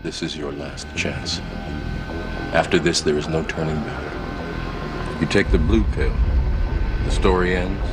This 0.00 0.22
is 0.22 0.36
your 0.36 0.52
last 0.52 0.86
chance. 0.94 1.40
After 2.54 2.78
this, 2.78 3.00
there 3.00 3.18
is 3.18 3.26
no 3.26 3.42
turning 3.42 3.74
back. 3.82 5.20
You 5.20 5.26
take 5.26 5.50
the 5.50 5.58
blue 5.58 5.82
pill. 5.92 6.14
The 7.04 7.10
story 7.10 7.56
ends. 7.56 7.84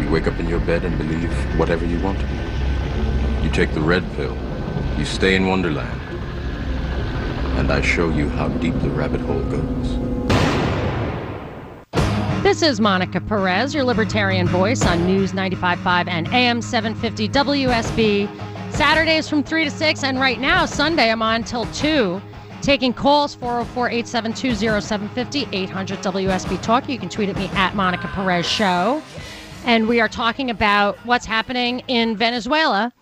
You 0.00 0.10
wake 0.10 0.26
up 0.26 0.40
in 0.40 0.48
your 0.48 0.60
bed 0.60 0.86
and 0.86 0.96
believe 0.96 1.30
whatever 1.58 1.84
you 1.84 2.00
want 2.00 2.18
to 2.18 2.26
believe. 2.26 3.44
You 3.44 3.50
take 3.50 3.74
the 3.74 3.80
red 3.82 4.02
pill. 4.16 4.34
You 4.96 5.04
stay 5.04 5.36
in 5.36 5.46
Wonderland. 5.48 6.00
And 7.58 7.70
I 7.70 7.82
show 7.82 8.08
you 8.08 8.30
how 8.30 8.48
deep 8.48 8.74
the 8.80 8.88
rabbit 8.88 9.20
hole 9.20 9.42
goes. 9.42 9.98
This 12.42 12.62
is 12.62 12.80
Monica 12.80 13.20
Perez, 13.20 13.74
your 13.74 13.84
libertarian 13.84 14.48
voice 14.48 14.82
on 14.86 15.04
News 15.04 15.32
95.5 15.32 16.08
and 16.08 16.26
AM 16.28 16.62
750 16.62 17.28
WSB. 17.28 18.51
Saturdays 18.72 19.28
from 19.28 19.42
3 19.44 19.64
to 19.64 19.70
6, 19.70 20.02
and 20.02 20.18
right 20.18 20.40
now, 20.40 20.64
Sunday, 20.64 21.10
I'm 21.10 21.20
on 21.20 21.44
till 21.44 21.66
2. 21.66 22.20
Taking 22.62 22.94
calls 22.94 23.34
404 23.34 23.90
872 23.90 24.80
0750 24.80 25.48
800 25.56 25.98
WSB 25.98 26.62
Talk. 26.62 26.88
You 26.88 26.98
can 26.98 27.08
tweet 27.10 27.28
at 27.28 27.36
me 27.36 27.48
at 27.48 27.74
Monica 27.74 28.08
Perez 28.08 28.46
Show. 28.46 29.02
And 29.66 29.86
we 29.86 30.00
are 30.00 30.08
talking 30.08 30.48
about 30.48 30.96
what's 31.04 31.26
happening 31.26 31.80
in 31.86 32.16
Venezuela. 32.16 32.92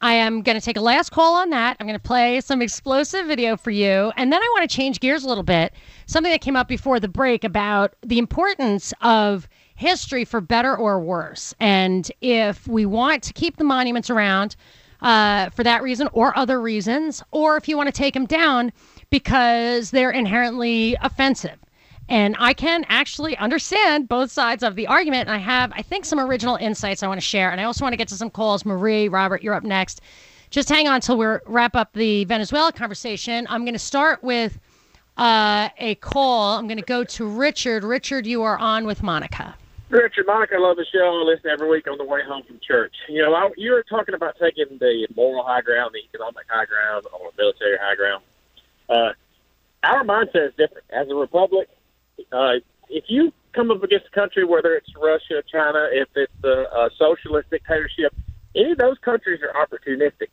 I 0.00 0.14
am 0.14 0.42
going 0.42 0.58
to 0.58 0.64
take 0.64 0.76
a 0.76 0.80
last 0.80 1.10
call 1.10 1.34
on 1.34 1.50
that. 1.50 1.76
I'm 1.80 1.86
going 1.86 1.98
to 1.98 2.02
play 2.02 2.40
some 2.40 2.62
explosive 2.62 3.26
video 3.26 3.56
for 3.56 3.72
you. 3.72 4.12
And 4.16 4.32
then 4.32 4.40
I 4.40 4.54
want 4.56 4.70
to 4.70 4.74
change 4.74 5.00
gears 5.00 5.24
a 5.24 5.28
little 5.28 5.42
bit. 5.42 5.72
Something 6.06 6.30
that 6.30 6.40
came 6.40 6.54
up 6.54 6.68
before 6.68 7.00
the 7.00 7.08
break 7.08 7.42
about 7.42 7.96
the 8.02 8.18
importance 8.18 8.94
of 9.02 9.48
history 9.74 10.24
for 10.24 10.40
better 10.40 10.76
or 10.76 11.00
worse. 11.00 11.54
And 11.58 12.10
if 12.20 12.68
we 12.68 12.86
want 12.86 13.22
to 13.24 13.32
keep 13.32 13.56
the 13.56 13.64
monuments 13.64 14.10
around 14.10 14.54
uh, 15.00 15.50
for 15.50 15.62
that 15.62 15.82
reason 15.82 16.08
or 16.12 16.36
other 16.36 16.60
reasons, 16.60 17.22
or 17.30 17.56
if 17.56 17.68
you 17.68 17.76
want 17.76 17.86
to 17.88 17.92
take 17.92 18.14
them 18.14 18.26
down 18.26 18.72
because 19.10 19.90
they're 19.90 20.10
inherently 20.10 20.96
offensive. 21.00 21.58
And 22.08 22.36
I 22.38 22.54
can 22.54 22.86
actually 22.88 23.36
understand 23.36 24.08
both 24.08 24.30
sides 24.30 24.62
of 24.62 24.76
the 24.76 24.86
argument. 24.86 25.28
And 25.28 25.36
I 25.36 25.38
have, 25.38 25.72
I 25.74 25.82
think, 25.82 26.06
some 26.06 26.18
original 26.18 26.56
insights 26.56 27.02
I 27.02 27.06
want 27.06 27.20
to 27.20 27.26
share. 27.26 27.50
And 27.50 27.60
I 27.60 27.64
also 27.64 27.84
want 27.84 27.92
to 27.92 27.98
get 27.98 28.08
to 28.08 28.14
some 28.14 28.30
calls. 28.30 28.64
Marie, 28.64 29.08
Robert, 29.08 29.42
you're 29.42 29.54
up 29.54 29.62
next. 29.62 30.00
Just 30.50 30.70
hang 30.70 30.88
on 30.88 30.94
until 30.94 31.18
we 31.18 31.26
wrap 31.44 31.76
up 31.76 31.92
the 31.92 32.24
Venezuela 32.24 32.72
conversation. 32.72 33.46
I'm 33.50 33.64
going 33.64 33.74
to 33.74 33.78
start 33.78 34.24
with 34.24 34.58
uh, 35.18 35.68
a 35.76 35.96
call. 35.96 36.56
I'm 36.56 36.66
going 36.66 36.78
to 36.78 36.84
go 36.84 37.04
to 37.04 37.26
Richard. 37.26 37.84
Richard, 37.84 38.26
you 38.26 38.42
are 38.42 38.56
on 38.56 38.86
with 38.86 39.02
Monica. 39.02 39.54
Richard, 39.90 40.26
Monica, 40.26 40.56
I 40.56 40.58
love 40.58 40.76
the 40.76 40.84
show. 40.92 41.20
I 41.20 41.24
listen 41.24 41.50
every 41.50 41.68
week 41.68 41.88
on 41.88 41.96
the 41.96 42.04
way 42.04 42.20
home 42.26 42.42
from 42.46 42.60
church. 42.66 42.94
You 43.08 43.22
know, 43.22 43.34
I, 43.34 43.48
you 43.56 43.72
were 43.72 43.82
talking 43.82 44.14
about 44.14 44.36
taking 44.40 44.78
the 44.78 45.08
moral 45.16 45.42
high 45.44 45.62
ground, 45.62 45.94
the 45.94 46.00
economic 46.04 46.44
high 46.48 46.66
ground, 46.66 47.06
or 47.12 47.30
military 47.38 47.78
high 47.80 47.96
ground. 47.96 48.22
Uh, 48.88 49.12
our 49.82 50.04
mindset 50.04 50.48
is 50.48 50.54
different. 50.58 50.84
As 50.90 51.08
a 51.08 51.14
republic, 51.14 51.68
uh, 52.32 52.54
if 52.90 53.04
you 53.08 53.32
come 53.52 53.70
up 53.70 53.82
against 53.82 54.06
a 54.06 54.10
country, 54.10 54.44
whether 54.44 54.74
it's 54.74 54.88
Russia, 55.00 55.42
China, 55.50 55.88
if 55.90 56.08
it's 56.14 56.32
a, 56.44 56.48
a 56.48 56.90
socialist 56.98 57.48
dictatorship, 57.50 58.14
any 58.54 58.72
of 58.72 58.78
those 58.78 58.98
countries 58.98 59.40
are 59.42 59.66
opportunistic. 59.66 60.28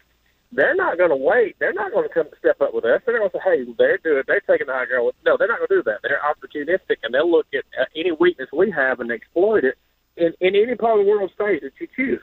They're 0.56 0.76
not 0.76 0.98
going 0.98 1.10
to 1.10 1.18
wait. 1.18 1.58
They're 1.60 1.74
not 1.74 1.92
going 1.92 2.08
to 2.08 2.14
come 2.14 2.28
step 2.40 2.62
up 2.62 2.74
with 2.74 2.86
us. 2.86 3.02
They're 3.06 3.20
going 3.20 3.30
to 3.30 3.38
say, 3.38 3.44
"Hey, 3.44 3.74
they're 3.78 3.98
doing. 3.98 4.24
They're 4.26 4.40
taking 4.40 4.68
the 4.68 4.74
high 4.74 4.86
ground." 4.86 5.12
No, 5.26 5.36
they're 5.38 5.50
not 5.50 5.58
going 5.58 5.68
to 5.68 5.76
do 5.76 5.84
that. 5.84 6.00
They're 6.02 6.22
opportunistic, 6.24 6.98
and 7.04 7.14
they'll 7.14 7.30
look 7.30 7.48
at 7.54 7.66
uh, 7.80 7.86
any 7.94 8.14
weakness 8.14 8.48
we 8.54 8.72
have 8.72 9.02
and 9.02 9.12
exploit 9.12 9.66
it 9.66 9.78
in, 10.16 10.34
in 10.40 10.56
any 10.56 10.76
part 10.76 10.98
of 10.98 11.06
the 11.06 11.12
world 11.12 11.32
state 11.36 11.62
that 11.62 11.74
you 11.78 11.88
choose. 11.94 12.22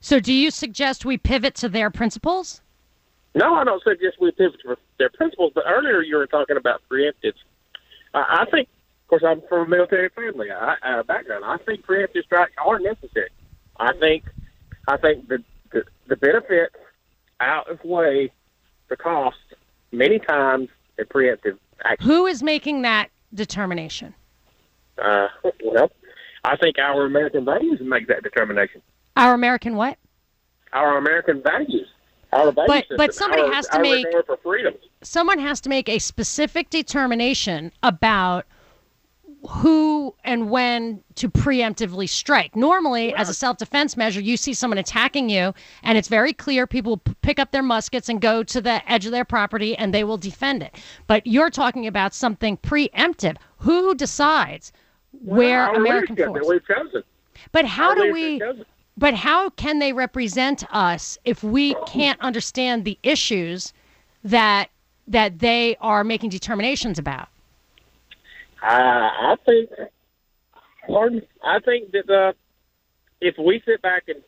So, 0.00 0.20
do 0.20 0.34
you 0.34 0.50
suggest 0.50 1.06
we 1.06 1.16
pivot 1.16 1.54
to 1.56 1.70
their 1.70 1.90
principles? 1.90 2.60
No, 3.34 3.54
I 3.54 3.64
don't 3.64 3.82
suggest 3.82 4.16
we 4.20 4.32
pivot 4.32 4.60
to 4.66 4.76
their 4.98 5.10
principles. 5.10 5.52
But 5.54 5.64
earlier, 5.66 6.02
you 6.02 6.16
were 6.16 6.26
talking 6.26 6.58
about 6.58 6.82
preemptive. 6.90 7.32
Uh, 8.12 8.24
I 8.28 8.44
think 8.50 8.68
of 9.04 9.08
course, 9.08 9.22
I'm 9.24 9.40
from 9.48 9.66
a 9.66 9.68
military 9.68 10.10
family 10.10 10.50
I, 10.50 10.74
uh, 10.82 11.02
background. 11.04 11.44
I 11.46 11.56
think 11.58 11.86
preemptive 11.86 12.24
strikes 12.24 12.52
are 12.62 12.80
necessary. 12.80 13.30
I 13.78 13.92
think, 13.94 14.24
I 14.88 14.98
think 14.98 15.28
the 15.28 15.42
the, 15.72 15.84
the 16.08 16.16
benefits 16.16 16.74
outweigh 17.40 17.72
of 17.72 17.84
way, 17.84 18.32
the 18.88 18.96
cost 18.96 19.36
many 19.92 20.18
times 20.18 20.68
in 20.98 21.04
preemptive 21.06 21.58
action. 21.84 22.06
Who 22.06 22.26
is 22.26 22.42
making 22.42 22.82
that 22.82 23.10
determination? 23.34 24.14
Uh, 25.02 25.28
well, 25.64 25.90
I 26.44 26.56
think 26.56 26.78
our 26.78 27.04
American 27.04 27.44
values 27.44 27.80
make 27.82 28.08
that 28.08 28.22
determination. 28.22 28.80
Our 29.16 29.34
American 29.34 29.76
what? 29.76 29.98
Our 30.72 30.96
American 30.98 31.42
values. 31.42 31.88
Our 32.32 32.52
value 32.52 32.66
but 32.66 32.78
system, 32.82 32.96
but 32.96 33.14
somebody 33.14 33.42
our, 33.42 33.52
has 33.52 33.68
to 33.68 33.80
make 33.80 34.06
for 34.26 34.36
freedom. 34.42 34.74
someone 35.02 35.38
has 35.38 35.60
to 35.62 35.68
make 35.68 35.88
a 35.88 35.98
specific 35.98 36.70
determination 36.70 37.72
about 37.82 38.46
who 39.46 40.14
and 40.24 40.50
when 40.50 41.02
to 41.16 41.28
preemptively 41.28 42.08
strike. 42.08 42.54
Normally, 42.56 43.14
as 43.14 43.28
a 43.28 43.34
self 43.34 43.58
defense 43.58 43.96
measure, 43.96 44.20
you 44.20 44.36
see 44.36 44.54
someone 44.54 44.78
attacking 44.78 45.28
you, 45.28 45.54
and 45.82 45.96
it's 45.96 46.08
very 46.08 46.32
clear 46.32 46.66
people 46.66 46.98
pick 47.22 47.38
up 47.38 47.52
their 47.52 47.62
muskets 47.62 48.08
and 48.08 48.20
go 48.20 48.42
to 48.42 48.60
the 48.60 48.90
edge 48.90 49.06
of 49.06 49.12
their 49.12 49.24
property 49.24 49.76
and 49.76 49.92
they 49.92 50.04
will 50.04 50.16
defend 50.16 50.62
it. 50.62 50.76
But 51.06 51.26
you're 51.26 51.50
talking 51.50 51.86
about 51.86 52.14
something 52.14 52.56
preemptive. 52.58 53.36
Who 53.58 53.94
decides 53.94 54.72
where 55.22 55.72
American 55.74 56.14
leadership 56.14 56.34
that 56.34 56.44
forces? 56.44 56.62
we've. 56.92 57.04
But 57.52 57.64
how 57.64 57.94
do 57.94 58.12
we? 58.12 58.42
But 58.98 59.14
how 59.14 59.50
can 59.50 59.78
they 59.78 59.92
represent 59.92 60.64
us 60.74 61.18
if 61.24 61.44
we 61.44 61.74
can't 61.86 62.20
understand 62.20 62.84
the 62.84 62.98
issues 63.02 63.72
that 64.24 64.70
that 65.08 65.38
they 65.38 65.76
are 65.80 66.02
making 66.02 66.30
determinations 66.30 66.98
about? 66.98 67.28
I, 68.62 69.36
think, 69.44 69.70
pardon, 70.86 71.22
I 71.44 71.60
think 71.60 71.92
that 71.92 72.10
uh, 72.10 72.32
if 73.20 73.36
we 73.38 73.62
sit 73.66 73.82
back 73.82 74.04
and 74.08 74.22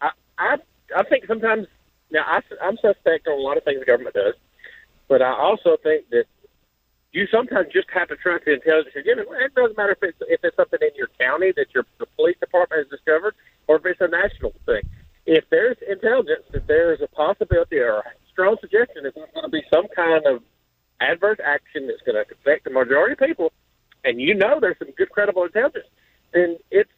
I, 0.00 0.10
I, 0.38 0.56
I 0.96 1.02
think 1.04 1.24
sometimes 1.26 1.66
now 2.10 2.24
I, 2.26 2.40
I'm 2.62 2.76
suspect 2.76 3.26
on 3.26 3.38
a 3.38 3.42
lot 3.42 3.56
of 3.56 3.64
things 3.64 3.80
the 3.80 3.86
government 3.86 4.14
does, 4.14 4.34
but 5.08 5.22
I 5.22 5.32
also 5.32 5.76
think 5.82 6.08
that 6.10 6.24
you 7.12 7.26
sometimes 7.30 7.68
just 7.72 7.88
have 7.92 8.08
to 8.08 8.16
trust 8.16 8.46
the 8.46 8.54
intelligence 8.54 8.94
you're 8.94 9.04
given. 9.04 9.24
It 9.28 9.54
doesn't 9.54 9.76
matter 9.76 9.92
if 9.92 10.02
it's 10.02 10.18
if 10.28 10.40
it's 10.42 10.56
something 10.56 10.78
in 10.80 10.94
your 10.96 11.08
county 11.20 11.52
that 11.56 11.66
your 11.74 11.84
the 11.98 12.06
police 12.16 12.36
department 12.40 12.80
has 12.80 12.88
discovered, 12.88 13.34
or 13.68 13.76
if 13.76 13.86
it's 13.86 14.00
a 14.00 14.08
national 14.08 14.52
thing. 14.64 14.82
If 15.24 15.44
there's 15.50 15.76
intelligence 15.88 16.44
that 16.52 16.66
there 16.66 16.92
is 16.92 17.00
a 17.00 17.08
possibility 17.08 17.78
or 17.78 17.98
a 17.98 18.12
strong 18.32 18.56
suggestion 18.60 19.04
that 19.04 19.14
there's 19.14 19.30
going 19.34 19.44
to 19.44 19.50
be 19.50 19.62
some 19.72 19.86
kind 19.94 20.26
of 20.26 20.42
adverse 21.00 21.38
action 21.44 21.86
that's 21.86 22.02
going 22.02 22.16
to 22.16 22.24
affect 22.34 22.64
the 22.64 22.70
majority 22.70 23.12
of 23.12 23.18
people, 23.18 23.52
and 24.04 24.20
you 24.20 24.34
know 24.34 24.58
there's 24.60 24.78
some 24.78 24.90
good 24.96 25.10
credible 25.10 25.44
intelligence, 25.44 25.86
then 26.32 26.58
it's 26.70 26.90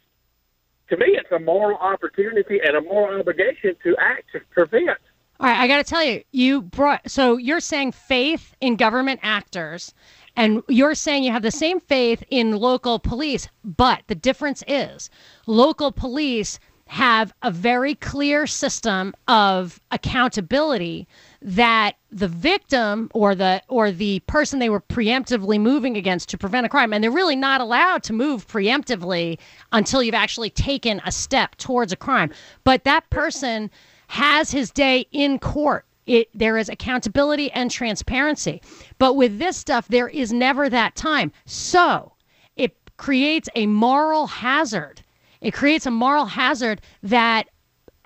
to 0.89 0.97
me 0.97 1.07
it's 1.09 1.31
a 1.31 1.39
moral 1.39 1.77
opportunity 1.77 2.59
and 2.63 2.75
a 2.75 2.81
moral 2.81 3.19
obligation 3.19 3.75
to 3.83 3.95
act 3.99 4.23
to 4.33 4.39
prevent. 4.51 4.99
All 5.39 5.49
right, 5.49 5.59
I 5.59 5.67
got 5.67 5.77
to 5.77 5.83
tell 5.83 6.03
you, 6.03 6.23
you 6.31 6.61
brought 6.61 7.09
so 7.09 7.37
you're 7.37 7.59
saying 7.59 7.91
faith 7.91 8.55
in 8.61 8.75
government 8.75 9.19
actors 9.23 9.93
and 10.35 10.63
you're 10.67 10.95
saying 10.95 11.23
you 11.23 11.31
have 11.31 11.43
the 11.43 11.51
same 11.51 11.79
faith 11.79 12.23
in 12.29 12.57
local 12.57 12.99
police, 12.99 13.47
but 13.63 14.03
the 14.07 14.15
difference 14.15 14.63
is 14.67 15.09
local 15.45 15.91
police 15.91 16.59
have 16.87 17.33
a 17.41 17.49
very 17.49 17.95
clear 17.95 18.45
system 18.45 19.13
of 19.27 19.81
accountability 19.91 21.07
that 21.41 21.95
the 22.11 22.27
victim 22.27 23.09
or 23.13 23.33
the 23.33 23.61
or 23.67 23.91
the 23.91 24.19
person 24.21 24.59
they 24.59 24.69
were 24.69 24.81
preemptively 24.81 25.59
moving 25.59 25.97
against 25.97 26.29
to 26.29 26.37
prevent 26.37 26.65
a 26.65 26.69
crime 26.69 26.93
and 26.93 27.03
they're 27.03 27.11
really 27.11 27.35
not 27.35 27.59
allowed 27.59 28.03
to 28.03 28.13
move 28.13 28.47
preemptively 28.47 29.39
until 29.71 30.03
you've 30.03 30.13
actually 30.13 30.49
taken 30.51 31.01
a 31.05 31.11
step 31.11 31.55
towards 31.55 31.91
a 31.91 31.95
crime. 31.95 32.31
But 32.63 32.83
that 32.83 33.09
person 33.09 33.71
has 34.07 34.51
his 34.51 34.69
day 34.69 35.07
in 35.11 35.39
court. 35.39 35.85
It 36.05 36.29
there 36.35 36.55
is 36.55 36.69
accountability 36.69 37.51
and 37.51 37.71
transparency. 37.71 38.61
But 38.99 39.15
with 39.15 39.39
this 39.39 39.57
stuff 39.57 39.87
there 39.87 40.07
is 40.07 40.31
never 40.31 40.69
that 40.69 40.95
time. 40.95 41.31
So 41.45 42.13
it 42.55 42.75
creates 42.97 43.49
a 43.55 43.65
moral 43.65 44.27
hazard 44.27 45.01
it 45.41 45.51
creates 45.51 45.85
a 45.85 45.91
moral 45.91 46.25
hazard 46.25 46.81
that 47.03 47.47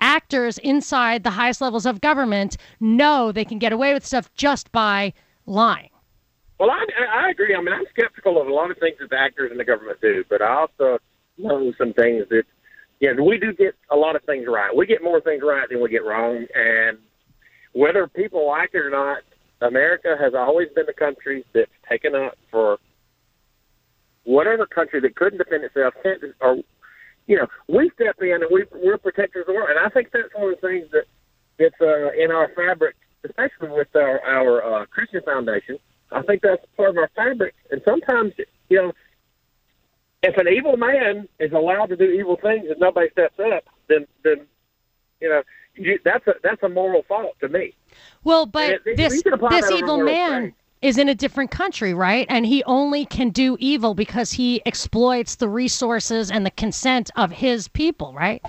actors 0.00 0.58
inside 0.58 1.24
the 1.24 1.30
highest 1.30 1.60
levels 1.60 1.86
of 1.86 2.00
government 2.00 2.56
know 2.80 3.32
they 3.32 3.44
can 3.44 3.58
get 3.58 3.72
away 3.72 3.92
with 3.92 4.04
stuff 4.04 4.32
just 4.34 4.72
by 4.72 5.12
lying. 5.46 5.90
Well, 6.58 6.70
I, 6.70 6.84
I 7.10 7.30
agree. 7.30 7.54
I 7.54 7.62
mean, 7.62 7.72
I'm 7.72 7.86
skeptical 7.90 8.40
of 8.40 8.46
a 8.46 8.52
lot 8.52 8.70
of 8.70 8.78
things 8.78 8.96
that 9.00 9.10
the 9.10 9.18
actors 9.18 9.50
in 9.50 9.58
the 9.58 9.64
government 9.64 10.00
do, 10.00 10.24
but 10.28 10.42
I 10.42 10.54
also 10.54 10.98
know 11.38 11.72
some 11.78 11.92
things 11.92 12.26
that, 12.30 12.44
yeah, 13.00 13.12
we 13.12 13.38
do 13.38 13.52
get 13.54 13.74
a 13.90 13.96
lot 13.96 14.14
of 14.16 14.22
things 14.24 14.46
right. 14.46 14.74
We 14.74 14.86
get 14.86 15.02
more 15.02 15.20
things 15.20 15.42
right 15.42 15.66
than 15.68 15.82
we 15.82 15.88
get 15.88 16.04
wrong, 16.04 16.46
and 16.54 16.98
whether 17.72 18.06
people 18.08 18.46
like 18.46 18.70
it 18.74 18.78
or 18.78 18.90
not, 18.90 19.18
America 19.62 20.16
has 20.20 20.34
always 20.34 20.68
been 20.74 20.86
the 20.86 20.92
country 20.92 21.44
that's 21.54 21.70
taken 21.88 22.14
up 22.14 22.36
for 22.50 22.78
whatever 24.24 24.66
country 24.66 25.00
that 25.00 25.16
couldn't 25.16 25.38
defend 25.38 25.64
itself 25.64 25.94
or 26.40 26.56
you 27.30 27.36
know, 27.36 27.46
we 27.68 27.90
step 27.94 28.16
in 28.20 28.42
and 28.42 28.50
we 28.50 28.64
we're 28.84 28.98
protectors 28.98 29.42
of 29.42 29.46
the 29.46 29.54
world, 29.54 29.70
and 29.70 29.78
I 29.78 29.88
think 29.88 30.10
that's 30.12 30.34
one 30.34 30.52
of 30.52 30.60
the 30.60 30.66
things 30.66 30.86
that 30.90 31.06
that's 31.58 31.80
uh, 31.80 32.10
in 32.12 32.30
our 32.30 32.48
fabric 32.56 32.96
especially 33.24 33.68
with 33.70 33.94
our 33.94 34.20
our 34.20 34.82
uh, 34.82 34.86
Christian 34.86 35.22
foundation. 35.24 35.78
I 36.12 36.22
think 36.22 36.42
that's 36.42 36.64
part 36.76 36.90
of 36.90 36.96
our 36.96 37.10
fabric. 37.14 37.54
And 37.70 37.80
sometimes, 37.84 38.32
you 38.68 38.76
know, 38.76 38.92
if 40.22 40.36
an 40.36 40.48
evil 40.48 40.76
man 40.76 41.28
is 41.38 41.52
allowed 41.52 41.86
to 41.86 41.96
do 41.96 42.04
evil 42.04 42.36
things 42.36 42.66
and 42.68 42.80
nobody 42.80 43.10
steps 43.10 43.38
up, 43.38 43.64
then 43.88 44.06
then 44.24 44.46
you 45.20 45.28
know 45.28 45.42
you, 45.76 45.98
that's 46.04 46.26
a 46.26 46.34
that's 46.42 46.62
a 46.62 46.68
moral 46.68 47.02
fault 47.08 47.36
to 47.40 47.48
me. 47.48 47.74
Well, 48.24 48.46
but 48.46 48.80
it, 48.86 48.96
this 48.96 49.22
this 49.22 49.70
evil 49.70 50.02
man 50.02 50.54
is 50.82 50.96
in 50.96 51.08
a 51.08 51.14
different 51.14 51.50
country, 51.50 51.92
right? 51.92 52.26
And 52.28 52.46
he 52.46 52.64
only 52.64 53.04
can 53.04 53.30
do 53.30 53.56
evil 53.60 53.94
because 53.94 54.32
he 54.32 54.62
exploits 54.64 55.36
the 55.36 55.48
resources 55.48 56.30
and 56.30 56.44
the 56.46 56.50
consent 56.50 57.10
of 57.16 57.30
his 57.30 57.68
people, 57.68 58.14
right? 58.14 58.42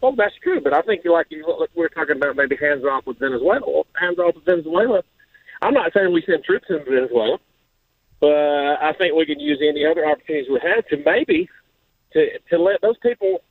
Well, 0.00 0.14
that's 0.16 0.34
true, 0.42 0.60
but 0.60 0.74
I 0.74 0.82
think 0.82 1.02
like 1.04 1.28
you 1.30 1.46
look, 1.46 1.70
we're 1.74 1.88
talking 1.88 2.16
about 2.16 2.36
maybe 2.36 2.56
hands 2.56 2.84
off 2.84 3.06
with 3.06 3.18
Venezuela. 3.18 3.84
Hands 3.94 4.18
off 4.18 4.34
with 4.34 4.44
Venezuela. 4.44 5.02
I'm 5.62 5.74
not 5.74 5.92
saying 5.94 6.12
we 6.12 6.22
send 6.26 6.44
troops 6.44 6.66
into 6.68 6.84
Venezuela, 6.84 7.38
but 8.20 8.28
I 8.82 8.92
think 8.98 9.14
we 9.14 9.24
can 9.24 9.38
use 9.38 9.60
any 9.62 9.86
other 9.86 10.04
opportunities 10.04 10.50
we 10.50 10.60
have 10.60 10.86
to 10.88 10.96
maybe 11.06 11.48
to 12.12 12.38
to 12.50 12.58
let 12.58 12.80
those 12.82 12.96
people 12.98 13.42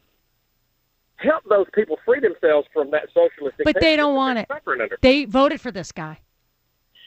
help 1.16 1.44
those 1.50 1.68
people 1.74 1.98
free 2.06 2.20
themselves 2.20 2.68
from 2.74 2.92
that 2.92 3.08
socialist. 3.14 3.58
But 3.64 3.80
they 3.80 3.96
don't 3.96 4.16
want 4.16 4.40
it. 4.40 4.50
They 5.02 5.26
voted 5.26 5.62
for 5.62 5.72
this 5.72 5.92
guy. 5.92 6.20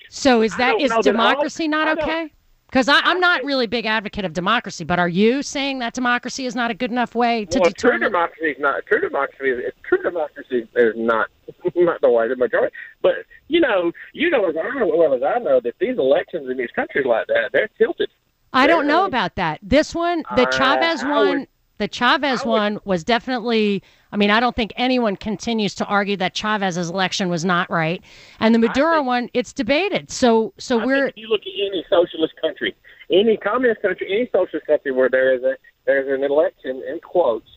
So 0.09 0.43
is 0.43 0.57
that 0.57 0.81
is 0.81 0.93
democracy 1.03 1.69
not 1.69 1.99
okay? 1.99 2.31
Because 2.75 2.89
I'm 2.89 3.21
not 3.21 3.45
really 3.45 3.67
a 3.67 3.69
big 3.69 3.87
advocate 3.87 4.25
of 4.25 4.33
democracy, 4.33 4.83
but 4.83 4.99
are 4.99 5.09
you 5.09 5.43
saying 5.43 5.79
that 5.79 5.95
democracy 5.95 6.45
is 6.45 6.57
not 6.57 6.73
a 6.73 6.75
good 6.75 6.91
enough 6.91 7.15
way 7.15 7.45
to 7.45 7.61
well, 7.61 7.71
determine? 7.71 8.01
True 8.01 8.09
democracy 8.09 8.47
is 8.47 8.57
not 8.59 8.85
true 8.87 9.01
democracy. 9.01 9.51
Is, 9.51 9.73
true 9.89 10.03
democracy 10.03 10.67
is 10.75 10.95
not 10.97 11.29
not 11.77 12.01
the 12.01 12.11
way 12.11 12.27
the 12.27 12.35
majority. 12.35 12.75
But 13.01 13.13
you 13.47 13.61
know, 13.61 13.93
you 14.13 14.29
know 14.29 14.49
as 14.49 14.57
well 14.57 15.15
as 15.15 15.23
I 15.23 15.39
know 15.39 15.61
that 15.61 15.75
these 15.79 15.99
elections 15.99 16.51
in 16.51 16.57
these 16.57 16.73
countries 16.75 17.07
like 17.07 17.29
that, 17.29 17.51
they're 17.53 17.71
tilted. 17.79 18.11
I 18.53 18.67
don't 18.67 18.89
know 18.89 19.05
about 19.05 19.37
that. 19.37 19.61
This 19.63 19.95
one, 19.95 20.25
the 20.37 20.47
Chavez 20.47 21.05
one, 21.05 21.39
would, 21.41 21.49
the 21.79 21.89
Chavez 21.89 22.45
would, 22.45 22.51
one 22.51 22.81
was 22.85 23.05
definitely 23.05 23.83
I 24.15 24.17
mean, 24.17 24.31
I 24.31 24.39
don't 24.39 24.55
think 24.55 24.73
anyone 24.77 25.17
continues 25.17 25.75
to 25.75 25.85
argue 25.87 26.17
that 26.19 26.35
Chavez's 26.35 26.89
election 26.89 27.29
was 27.29 27.45
not 27.45 27.69
right, 27.69 28.01
and 28.39 28.55
the 28.55 28.61
Maduro 28.61 28.99
think, 28.99 29.07
one, 29.07 29.29
it's 29.35 29.53
debated. 29.53 30.09
So, 30.09 30.55
so 30.57 30.79
I 30.79 30.87
we're. 30.87 31.07
if 31.09 31.17
you 31.17 31.27
look 31.27 31.41
at 31.41 31.53
any 31.53 31.85
socialist 31.91 32.35
country, 32.41 32.77
any 33.11 33.37
communist 33.37 33.83
country, 33.83 34.07
any 34.09 34.31
socialist 34.31 34.69
country 34.69 34.93
where 34.93 35.09
there 35.11 35.35
is 35.35 35.43
a 35.43 35.57
there's 35.85 36.07
an 36.17 36.23
election 36.23 36.81
in 36.89 37.01
quotes, 37.01 37.49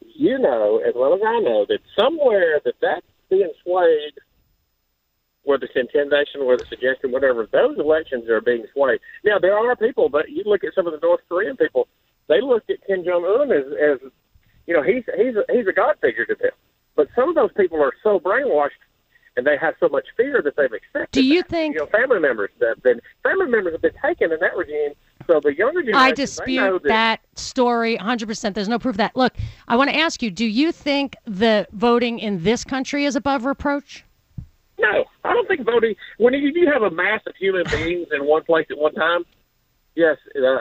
you 0.00 0.38
know 0.38 0.82
as 0.86 0.92
well 0.94 1.14
as 1.14 1.22
I 1.26 1.40
know 1.40 1.64
that 1.70 1.78
somewhere 1.98 2.60
that 2.66 2.74
that's 2.82 3.06
being 3.30 3.50
swayed, 3.62 4.12
whether 5.44 5.64
it's 5.64 5.74
intimidation, 5.74 6.44
whether 6.44 6.60
it's 6.60 6.68
suggestion, 6.68 7.12
whatever, 7.12 7.48
those 7.50 7.78
elections 7.78 8.28
are 8.28 8.42
being 8.42 8.66
swayed. 8.74 9.00
Now 9.24 9.38
there 9.38 9.56
are 9.56 9.74
people, 9.74 10.10
but 10.10 10.28
you 10.28 10.42
look 10.44 10.64
at 10.64 10.74
some 10.74 10.86
of 10.86 10.92
the 10.92 11.00
North 11.00 11.20
Korean 11.30 11.56
people, 11.56 11.88
they 12.28 12.42
looked 12.42 12.68
at 12.68 12.86
Kim 12.86 13.04
Jong 13.06 13.24
Un 13.24 13.50
as 13.50 13.64
as 13.72 14.10
you 14.66 14.74
know, 14.74 14.82
he's 14.82 15.04
he's 15.16 15.36
a, 15.36 15.44
he's 15.52 15.66
a 15.66 15.72
god 15.72 15.96
figure 16.00 16.24
to 16.26 16.34
them. 16.34 16.52
But 16.96 17.08
some 17.16 17.28
of 17.28 17.34
those 17.34 17.52
people 17.56 17.82
are 17.82 17.92
so 18.02 18.20
brainwashed 18.20 18.70
and 19.36 19.46
they 19.46 19.56
have 19.56 19.74
so 19.80 19.88
much 19.88 20.06
fear 20.16 20.40
that 20.42 20.56
they've 20.56 20.72
accepted. 20.72 21.10
Do 21.10 21.24
you 21.24 21.42
that. 21.42 21.50
think 21.50 21.74
you 21.74 21.80
know 21.80 21.86
family 21.86 22.20
members 22.20 22.50
that 22.60 22.68
have 22.68 22.82
been 22.82 23.00
family 23.22 23.46
members 23.46 23.74
have 23.74 23.82
been 23.82 23.94
taken 24.02 24.32
in 24.32 24.38
that 24.40 24.56
regime? 24.56 24.92
So 25.26 25.40
the 25.40 25.56
younger 25.56 25.80
generation, 25.80 26.00
I 26.00 26.12
dispute 26.12 26.82
that, 26.84 26.88
that 26.88 27.20
story 27.38 27.96
100%. 27.96 28.54
There's 28.54 28.68
no 28.68 28.78
proof 28.78 28.94
of 28.94 28.98
that. 28.98 29.16
Look, 29.16 29.34
I 29.68 29.76
want 29.76 29.90
to 29.90 29.96
ask 29.96 30.22
you: 30.22 30.30
Do 30.30 30.44
you 30.44 30.70
think 30.70 31.16
the 31.24 31.66
voting 31.72 32.18
in 32.18 32.42
this 32.42 32.64
country 32.64 33.04
is 33.04 33.16
above 33.16 33.44
reproach? 33.44 34.04
No, 34.78 35.04
I 35.24 35.32
don't 35.32 35.46
think 35.48 35.64
voting. 35.64 35.94
When 36.18 36.34
you 36.34 36.70
have 36.72 36.82
a 36.82 36.90
mass 36.90 37.20
of 37.26 37.34
human 37.36 37.64
beings 37.70 38.08
in 38.12 38.26
one 38.26 38.42
place 38.42 38.66
at 38.70 38.78
one 38.78 38.92
time, 38.94 39.24
yes, 39.94 40.16
uh, 40.36 40.58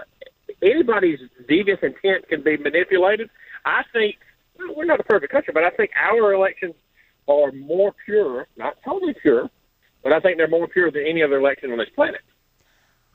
anybody's 0.62 1.20
devious 1.48 1.80
intent 1.82 2.28
can 2.30 2.42
be 2.42 2.58
manipulated. 2.58 3.30
I 3.65 3.83
think 3.94 4.18
we're 4.75 4.86
not 4.86 5.00
a 5.00 5.04
perfect 5.04 5.31
country, 5.31 5.54
but 5.54 5.63
I 5.63 5.69
think 5.71 5.92
our 5.95 6.33
elections 6.33 6.75
are 7.27 7.51
more 7.51 7.94
pure, 8.06 8.48
not 8.57 8.75
totally 8.83 9.13
pure, 9.21 9.50
but 10.04 10.12
I 10.12 10.19
think 10.19 10.38
they're 10.38 10.48
more 10.48 10.68
pure 10.68 10.92
than 10.92 11.06
any 11.07 11.24
other 11.24 11.38
election 11.38 11.71
on 11.71 11.77
this 11.77 11.89
planet. 11.95 12.21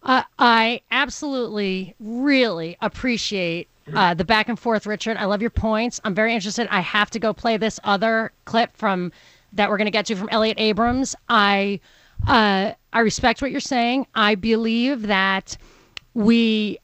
Uh, 0.03 0.23
I 0.39 0.81
absolutely, 0.91 1.95
really 1.99 2.77
appreciate 2.81 3.69
uh, 3.95 4.15
the 4.15 4.25
back 4.25 4.49
and 4.49 4.59
forth, 4.59 4.87
Richard. 4.87 5.17
I 5.17 5.25
love 5.25 5.41
your 5.41 5.51
points. 5.51 6.01
I'm 6.05 6.15
very 6.15 6.35
interested. 6.35 6.69
I 6.71 6.81
have 6.81 7.11
to 7.11 7.19
go 7.19 7.33
play 7.33 7.57
this 7.57 7.81
other 7.85 8.33
clip 8.45 8.77
from 8.77 9.13
that 9.55 9.71
we're 9.71 9.79
going 9.79 9.87
to 9.87 9.91
get 9.93 10.07
to 10.07 10.17
from 10.17 10.29
Elliott 10.31 10.59
Abrams. 10.61 11.17
I 11.29 11.81
uh, 12.27 12.73
I 12.93 13.01
respect 13.01 13.41
what 13.41 13.51
you're 13.51 13.61
saying. 13.61 14.07
I 14.15 14.35
believe 14.35 15.03
that 15.07 15.57
we 16.15 16.79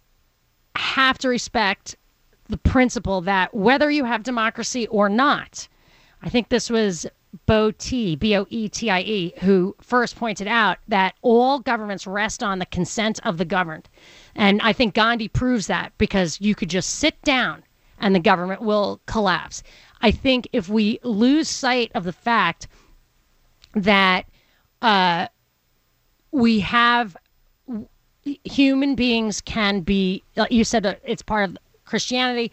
have 0.76 1.19
to 1.19 1.28
respect 1.28 1.96
the 2.49 2.56
principle 2.58 3.20
that 3.23 3.55
whether 3.55 3.91
you 3.91 4.05
have 4.05 4.23
democracy 4.23 4.87
or 4.88 5.08
not, 5.08 5.69
I 6.23 6.29
think 6.29 6.49
this 6.49 6.70
was 6.70 7.06
Boétie, 7.49 8.19
B 8.19 8.37
O 8.37 8.46
E 8.49 8.69
T 8.69 8.91
I 8.91 9.00
E, 9.00 9.32
who 9.41 9.75
first 9.81 10.17
pointed 10.17 10.46
out 10.46 10.79
that 10.88 11.14
all 11.23 11.58
governments 11.58 12.06
rest 12.06 12.43
on 12.43 12.58
the 12.58 12.67
consent 12.67 13.19
of 13.25 13.38
the 13.38 13.44
governed. 13.44 13.88
And 14.35 14.61
I 14.62 14.73
think 14.73 14.94
Gandhi 14.94 15.29
proves 15.29 15.67
that 15.67 15.93
because 15.99 16.41
you 16.41 16.55
could 16.55 16.70
just 16.70 16.91
sit 16.99 17.20
down 17.23 17.64
and 17.99 18.14
the 18.14 18.20
government 18.20 18.61
will 18.61 19.00
collapse. 19.06 19.62
I 20.00 20.11
think 20.11 20.49
if 20.52 20.69
we 20.69 20.99
lose 21.02 21.49
sight 21.49 21.91
of 21.94 22.05
the 22.05 22.12
fact 22.12 22.69
that 23.75 24.26
uh, 24.82 25.29
we 26.31 26.61
have 26.61 27.17
human 28.44 28.94
beings 28.94 29.41
can 29.41 29.81
be, 29.81 30.23
you 30.50 30.64
said 30.64 31.00
it's 31.05 31.23
part 31.23 31.50
of 31.50 31.58
Christianity, 31.94 32.50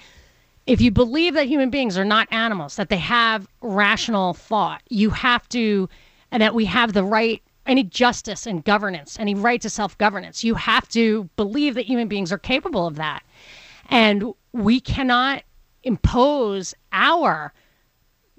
if 0.67 0.81
you 0.81 0.91
believe 0.91 1.33
that 1.33 1.47
human 1.47 1.71
beings 1.71 1.97
are 1.97 2.05
not 2.05 2.27
animals, 2.31 2.75
that 2.75 2.89
they 2.89 2.97
have 2.97 3.47
rational 3.61 4.35
thought, 4.35 4.83
you 4.87 5.09
have 5.09 5.49
to, 5.49 5.89
and 6.29 6.43
that 6.43 6.53
we 6.53 6.65
have 6.65 6.93
the 6.93 7.03
right, 7.03 7.41
any 7.65 7.83
justice 7.83 8.45
and 8.45 8.63
governance, 8.63 9.17
any 9.19 9.33
right 9.33 9.59
to 9.59 9.67
self 9.67 9.97
governance, 9.97 10.43
you 10.43 10.53
have 10.53 10.87
to 10.89 11.27
believe 11.37 11.73
that 11.73 11.87
human 11.87 12.07
beings 12.07 12.31
are 12.31 12.37
capable 12.37 12.85
of 12.85 12.97
that. 12.97 13.23
And 13.89 14.31
we 14.51 14.79
cannot 14.79 15.41
impose 15.81 16.75
our 16.91 17.51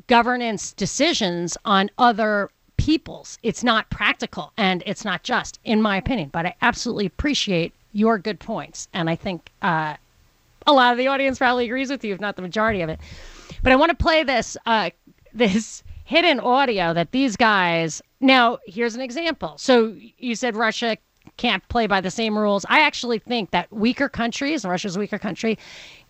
governance 0.06 0.72
decisions 0.72 1.58
on 1.64 1.90
other 1.98 2.48
peoples. 2.76 3.38
It's 3.42 3.64
not 3.64 3.90
practical 3.90 4.52
and 4.56 4.84
it's 4.86 5.04
not 5.04 5.24
just, 5.24 5.58
in 5.64 5.82
my 5.82 5.96
opinion. 5.96 6.28
But 6.28 6.46
I 6.46 6.54
absolutely 6.62 7.06
appreciate 7.06 7.74
your 7.92 8.18
good 8.18 8.38
points. 8.38 8.86
And 8.92 9.10
I 9.10 9.16
think 9.16 9.50
uh, 9.62 9.96
a 10.66 10.72
lot 10.72 10.92
of 10.92 10.98
the 10.98 11.08
audience 11.08 11.38
probably 11.38 11.66
agrees 11.66 11.90
with 11.90 12.04
you, 12.04 12.14
if 12.14 12.20
not 12.20 12.36
the 12.36 12.42
majority 12.42 12.80
of 12.82 12.88
it. 12.88 13.00
But 13.62 13.72
I 13.72 13.76
want 13.76 13.90
to 13.90 13.96
play 13.96 14.24
this 14.24 14.56
uh, 14.66 14.90
this 15.34 15.82
hidden 16.04 16.40
audio 16.40 16.92
that 16.92 17.12
these 17.12 17.36
guys. 17.36 18.02
Now, 18.20 18.58
here's 18.66 18.94
an 18.94 19.00
example. 19.00 19.54
So 19.58 19.96
you 20.18 20.36
said 20.36 20.54
Russia 20.54 20.96
can't 21.36 21.66
play 21.68 21.86
by 21.86 22.00
the 22.00 22.10
same 22.10 22.36
rules. 22.38 22.64
I 22.68 22.80
actually 22.80 23.18
think 23.18 23.50
that 23.50 23.72
weaker 23.72 24.08
countries, 24.08 24.64
Russia's 24.64 24.96
a 24.96 24.98
weaker 24.98 25.18
country, 25.18 25.58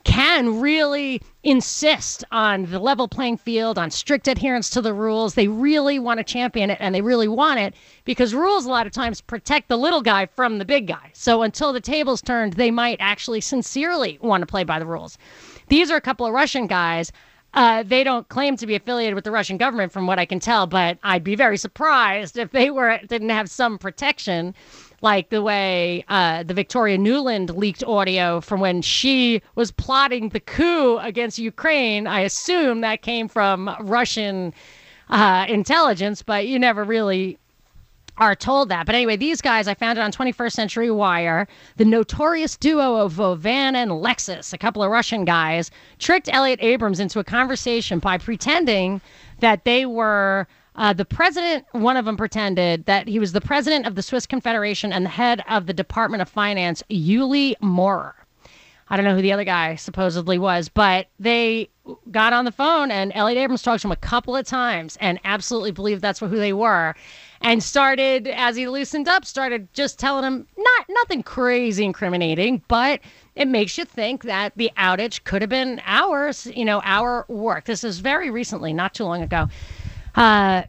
can 0.05 0.61
really 0.61 1.21
insist 1.43 2.25
on 2.31 2.67
the 2.67 2.79
level 2.79 3.09
playing 3.09 3.37
field, 3.37 3.79
on 3.79 3.91
strict 3.91 4.29
adherence 4.29 4.71
to 4.71 4.81
the 4.81 4.95
rules. 4.95 5.35
They 5.35 5.49
really 5.49 5.99
want 5.99 6.19
to 6.19 6.25
champion 6.25 6.71
it 6.71 6.79
and 6.81 6.95
they 6.95 7.03
really 7.03 7.29
want 7.29 7.61
it 7.61 7.75
because 8.05 8.35
rules 8.35 8.65
a 8.65 8.71
lot 8.71 8.87
of 8.87 8.93
times 8.93 9.21
protect 9.21 9.69
the 9.69 9.77
little 9.77 10.03
guy 10.03 10.27
from 10.27 10.59
the 10.59 10.65
big 10.65 10.87
guy. 10.87 11.11
So 11.13 11.43
until 11.43 11.73
the 11.73 11.81
table's 11.81 12.23
turned, 12.23 12.55
they 12.55 12.71
might 12.71 12.99
actually 13.01 13.41
sincerely 13.41 14.19
want 14.21 14.43
to 14.43 14.47
play 14.47 14.65
by 14.65 14.79
the 14.79 14.87
rules. 14.87 15.19
These 15.69 15.91
are 15.91 15.97
a 15.97 16.01
couple 16.01 16.27
of 16.27 16.33
Russian 16.33 16.67
guys. 16.67 17.13
Uh, 17.55 17.83
they 17.83 18.03
don't 18.03 18.29
claim 18.29 18.57
to 18.57 18.67
be 18.67 18.75
affiliated 18.75 19.15
with 19.15 19.25
the 19.25 19.31
Russian 19.31 19.59
government, 19.59 19.93
from 19.93 20.07
what 20.07 20.19
I 20.19 20.25
can 20.25 20.41
tell, 20.41 20.67
but 20.67 20.97
I'd 21.03 21.23
be 21.23 21.35
very 21.35 21.59
surprised 21.59 22.39
if 22.39 22.51
they 22.51 22.71
were 22.71 22.99
didn't 23.07 23.29
have 23.29 23.51
some 23.51 23.77
protection 23.77 24.55
like 25.03 25.29
the 25.31 25.43
way 25.43 26.05
uh, 26.09 26.45
the 26.45 26.55
Victoria 26.55 26.97
Nuland 26.97 27.55
leaked 27.57 27.85
audio 27.85 28.41
from 28.41 28.61
when 28.61 28.81
she 28.81 29.43
was 29.57 29.71
plotting 29.71 30.31
the 30.31 30.41
coup 30.41 30.99
against 30.99 31.39
Ukraine. 31.39 32.07
I 32.07 32.21
assume 32.21 32.81
that 32.81 33.03
came 33.03 33.29
from 33.29 33.75
Russian 33.81 34.55
uh, 35.11 35.45
intelligence, 35.49 36.23
but 36.23 36.47
you 36.47 36.59
never 36.59 36.85
really 36.85 37.39
are 38.19 38.35
told 38.35 38.69
that. 38.69 38.87
But 38.87 38.95
anyway, 38.95 39.17
these 39.17 39.41
guys, 39.41 39.67
I 39.67 39.75
found 39.75 39.99
it 39.99 40.03
on 40.03 40.13
21st 40.13 40.53
Century 40.53 40.91
Wire. 40.91 41.49
The 41.77 41.85
notorious 41.85 42.57
duo 42.57 42.97
of 42.97 43.13
Vovan 43.15 43.75
and 43.75 43.91
Lexus, 43.91 44.53
a 44.53 44.59
couple 44.59 44.83
of 44.83 44.91
Russian 44.91 45.25
guys, 45.25 45.71
tricked 45.99 46.29
Elliott 46.33 46.63
Abrams 46.63 47.01
into 47.01 47.19
a 47.19 47.25
conversation 47.25 47.99
by 47.99 48.19
pretending 48.19 49.01
that 49.41 49.65
they 49.65 49.87
were 49.87 50.47
uh, 50.75 50.93
the 50.93 51.05
president, 51.05 51.67
one 51.73 51.97
of 51.97 52.05
them 52.05 52.17
pretended 52.17 52.87
that 52.87 53.09
he 53.09 53.19
was 53.19 53.33
the 53.33 53.41
president 53.41 53.87
of 53.87 53.95
the 53.95 54.03
Swiss 54.03 54.27
Confederation 54.27 54.93
and 54.93 55.05
the 55.05 55.11
head 55.11 55.43
of 55.49 55.67
the 55.67 55.75
Department 55.75 56.23
of 56.23 56.29
Finance, 56.29 56.83
Ueli 56.91 57.55
Maurer. 57.61 58.15
I 58.89 58.97
don't 58.97 59.05
know 59.05 59.15
who 59.15 59.23
the 59.23 59.33
other 59.33 59.45
guy 59.45 59.77
supposedly 59.77 60.39
was, 60.39 60.69
but 60.69 61.07
they 61.19 61.71
got 62.11 62.33
on 62.33 62.45
the 62.45 62.53
phone 62.53 62.91
and 62.91 63.11
Elliott 63.15 63.39
Abrams 63.39 63.63
talked 63.63 63.83
to 63.83 63.89
him 63.89 63.93
a 63.93 63.97
couple 63.97 64.37
of 64.37 64.47
times 64.47 64.97
and 65.01 65.19
absolutely 65.25 65.73
believed 65.73 66.03
that's 66.03 66.21
who 66.21 66.29
they 66.29 66.53
were 66.53 66.95
and 67.41 67.63
started 67.63 68.29
as 68.29 68.55
he 68.55 68.69
loosened 68.69 69.09
up 69.09 69.25
started 69.25 69.67
just 69.73 69.99
telling 69.99 70.25
him 70.25 70.47
not 70.57 70.87
nothing 70.89 71.23
crazy 71.23 71.85
incriminating 71.85 72.63
but 72.69 73.01
it 73.35 73.49
makes 73.49 73.77
you 73.77 73.85
think 73.85 74.23
that 74.25 74.53
the 74.57 74.71
outage 74.77 75.25
could 75.25 75.43
have 75.43 75.51
been 75.51 75.81
ours 75.87 76.47
you 76.55 76.65
know 76.65 76.81
our 76.85 77.25
work 77.29 77.65
this 77.65 77.83
is 77.83 77.99
very 77.99 78.31
recently 78.31 78.73
not 78.73 78.95
too 78.95 79.05
long 79.05 79.23
ago 79.23 79.49
uh, 80.15 80.63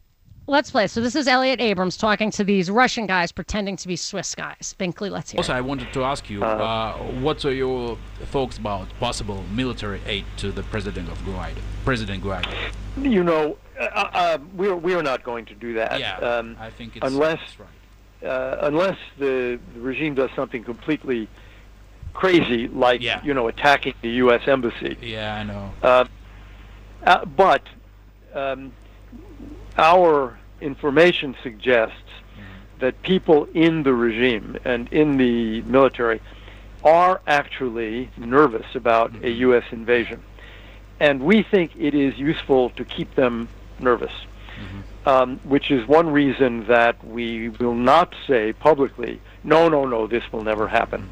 let's 0.47 0.71
play 0.71 0.87
so 0.87 0.99
this 0.99 1.15
is 1.15 1.27
elliott 1.27 1.61
abrams 1.61 1.95
talking 1.95 2.29
to 2.29 2.43
these 2.43 2.69
russian 2.69 3.05
guys 3.07 3.31
pretending 3.31 3.77
to 3.77 3.87
be 3.87 3.95
swiss 3.95 4.35
guys 4.35 4.75
binkley 4.77 5.09
let's 5.09 5.31
hear 5.31 5.39
also 5.39 5.53
it. 5.53 5.57
i 5.57 5.61
wanted 5.61 5.91
to 5.93 6.03
ask 6.03 6.29
you 6.29 6.43
uh, 6.43 6.93
what 7.21 7.43
are 7.45 7.53
your 7.53 7.97
thoughts 8.25 8.57
about 8.57 8.87
possible 8.99 9.43
military 9.53 10.01
aid 10.05 10.25
to 10.37 10.51
the 10.51 10.63
president 10.63 11.09
of 11.09 11.17
guaido 11.19 11.57
president 11.85 12.21
guaido 12.23 12.53
You 13.01 13.23
know, 13.23 13.57
uh, 13.79 13.83
uh, 14.13 14.37
we're 14.55 14.75
we're 14.75 15.01
not 15.01 15.23
going 15.23 15.45
to 15.45 15.55
do 15.55 15.73
that. 15.75 15.99
yeah 15.99 16.17
Um, 16.17 16.57
i 16.59 16.69
think 16.69 16.97
it's 16.97 17.05
unless 17.07 17.39
it's 17.47 17.59
right 17.59 18.29
uh, 18.29 18.57
unless 18.67 18.97
the, 19.17 19.59
the 19.73 19.79
regime 19.81 20.13
does 20.15 20.29
something 20.33 20.63
completely 20.63 21.27
crazy, 22.13 22.67
like 22.69 23.01
Yeah. 23.01 23.19
you 23.23 23.33
know, 23.33 23.47
attacking 23.49 23.95
the 24.01 24.11
U.S. 24.23 24.41
embassy. 24.47 24.97
yeah 25.01 25.35
i 25.35 25.43
know 25.43 25.71
Uh, 25.81 26.05
uh, 27.05 27.25
but 27.25 27.63
um, 28.33 28.71
our 29.77 30.37
information 30.61 31.35
suggests 31.43 31.95
mm-hmm. 31.95 32.79
that 32.79 33.01
people 33.01 33.47
in 33.53 33.83
the 33.83 33.93
regime 33.93 34.57
and 34.65 34.91
in 34.91 35.17
the 35.17 35.61
military 35.63 36.21
are 36.83 37.21
actually 37.27 38.09
nervous 38.17 38.75
about 38.75 39.11
a 39.11 39.13
mm-hmm. 39.13 39.39
U.S. 39.41 39.63
invasion. 39.71 40.21
And 40.99 41.23
we 41.23 41.43
think 41.43 41.71
it 41.77 41.93
is 41.93 42.17
useful 42.17 42.69
to 42.71 42.85
keep 42.85 43.15
them 43.15 43.49
nervous, 43.79 44.11
mm-hmm. 44.11 45.09
um, 45.09 45.39
which 45.43 45.71
is 45.71 45.87
one 45.87 46.09
reason 46.09 46.67
that 46.67 47.03
we 47.05 47.49
will 47.49 47.75
not 47.75 48.13
say 48.27 48.53
publicly, 48.53 49.19
no, 49.43 49.69
no, 49.69 49.85
no, 49.85 50.07
this 50.07 50.23
will 50.31 50.43
never 50.43 50.67
happen. 50.67 51.09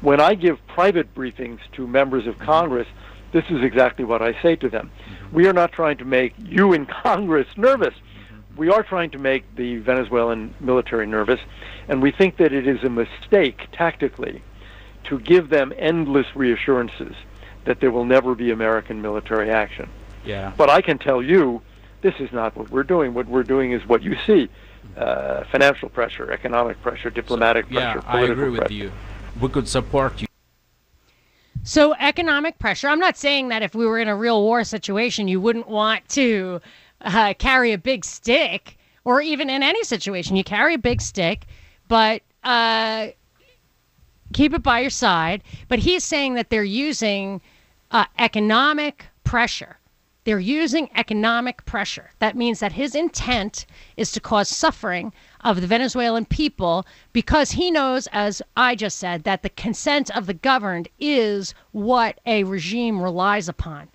When 0.00 0.20
I 0.20 0.34
give 0.34 0.58
private 0.66 1.14
briefings 1.14 1.58
to 1.72 1.86
members 1.86 2.26
of 2.26 2.38
Congress, 2.38 2.88
this 3.32 3.44
is 3.50 3.62
exactly 3.62 4.04
what 4.04 4.22
I 4.22 4.40
say 4.42 4.56
to 4.56 4.68
them. 4.68 4.90
Mm-hmm. 4.90 5.36
We 5.36 5.46
are 5.46 5.52
not 5.52 5.72
trying 5.72 5.98
to 5.98 6.04
make 6.04 6.34
you 6.38 6.72
in 6.72 6.86
Congress 6.86 7.46
nervous. 7.56 7.94
Mm-hmm. 7.94 8.56
We 8.56 8.70
are 8.70 8.82
trying 8.82 9.10
to 9.10 9.18
make 9.18 9.44
the 9.56 9.76
Venezuelan 9.78 10.54
military 10.60 11.06
nervous, 11.06 11.40
and 11.88 12.02
we 12.02 12.10
think 12.10 12.36
that 12.38 12.52
it 12.52 12.66
is 12.66 12.82
a 12.82 12.90
mistake 12.90 13.68
tactically 13.72 14.42
to 15.04 15.18
give 15.20 15.48
them 15.48 15.72
endless 15.78 16.26
reassurances 16.34 17.14
that 17.64 17.80
there 17.80 17.90
will 17.90 18.04
never 18.04 18.34
be 18.34 18.50
American 18.50 19.00
military 19.02 19.50
action. 19.50 19.88
yeah 20.24 20.52
But 20.56 20.70
I 20.70 20.80
can 20.80 20.98
tell 20.98 21.22
you, 21.22 21.62
this 22.02 22.14
is 22.18 22.32
not 22.32 22.56
what 22.56 22.70
we're 22.70 22.82
doing. 22.82 23.14
What 23.14 23.26
we're 23.26 23.42
doing 23.42 23.72
is 23.72 23.86
what 23.86 24.02
you 24.02 24.16
see 24.26 24.48
mm-hmm. 24.48 24.92
uh, 24.96 25.44
financial 25.50 25.88
pressure, 25.88 26.32
economic 26.32 26.80
pressure, 26.82 27.10
diplomatic 27.10 27.66
yeah 27.70 27.94
pressure, 27.94 28.08
i 28.08 28.22
agree 28.22 28.50
with 28.50 28.60
pressure. 28.60 28.74
you 28.74 28.92
we 29.40 29.48
could 29.48 29.68
support 29.68 30.20
you 30.20 30.29
So, 31.62 31.94
economic 31.94 32.58
pressure. 32.58 32.88
I'm 32.88 32.98
not 32.98 33.18
saying 33.18 33.48
that 33.48 33.62
if 33.62 33.74
we 33.74 33.84
were 33.84 33.98
in 33.98 34.08
a 34.08 34.16
real 34.16 34.42
war 34.42 34.64
situation, 34.64 35.28
you 35.28 35.40
wouldn't 35.40 35.68
want 35.68 36.08
to 36.10 36.60
uh, 37.02 37.34
carry 37.34 37.72
a 37.72 37.78
big 37.78 38.04
stick, 38.04 38.78
or 39.04 39.20
even 39.20 39.50
in 39.50 39.62
any 39.62 39.84
situation, 39.84 40.36
you 40.36 40.44
carry 40.44 40.74
a 40.74 40.78
big 40.78 41.02
stick, 41.02 41.46
but 41.86 42.22
uh, 42.44 43.08
keep 44.32 44.54
it 44.54 44.62
by 44.62 44.80
your 44.80 44.90
side. 44.90 45.42
But 45.68 45.80
he's 45.80 46.02
saying 46.02 46.34
that 46.34 46.48
they're 46.48 46.64
using 46.64 47.40
uh, 47.90 48.06
economic 48.18 49.04
pressure. 49.24 49.78
They're 50.24 50.40
using 50.40 50.90
economic 50.96 51.64
pressure. 51.66 52.10
That 52.20 52.36
means 52.36 52.60
that 52.60 52.72
his 52.72 52.94
intent 52.94 53.66
is 53.96 54.12
to 54.12 54.20
cause 54.20 54.48
suffering 54.48 55.12
of 55.42 55.60
the 55.60 55.66
Venezuelan 55.66 56.26
people 56.26 56.86
because 57.12 57.52
he 57.52 57.70
knows, 57.70 58.06
as 58.12 58.42
I 58.56 58.74
just 58.74 58.98
said, 58.98 59.24
that 59.24 59.42
the 59.42 59.48
consent 59.50 60.14
of 60.16 60.26
the 60.26 60.34
governed 60.34 60.88
is 60.98 61.54
what 61.72 62.20
a 62.26 62.44
regime 62.44 63.00
relies 63.02 63.48
upon. 63.48 63.88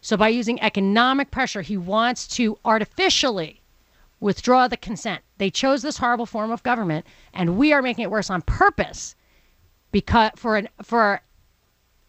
So, 0.00 0.16
by 0.16 0.28
using 0.28 0.60
economic 0.60 1.30
pressure, 1.30 1.62
he 1.62 1.76
wants 1.76 2.26
to 2.28 2.58
artificially 2.64 3.60
withdraw 4.20 4.68
the 4.68 4.76
consent. 4.76 5.22
They 5.38 5.50
chose 5.50 5.82
this 5.82 5.98
horrible 5.98 6.26
form 6.26 6.50
of 6.50 6.62
government, 6.62 7.06
and 7.32 7.56
we 7.56 7.72
are 7.72 7.82
making 7.82 8.04
it 8.04 8.10
worse 8.10 8.30
on 8.30 8.42
purpose 8.42 9.16
because 9.90 10.30
for 10.36 10.56
an 10.56 10.68
for 10.82 11.20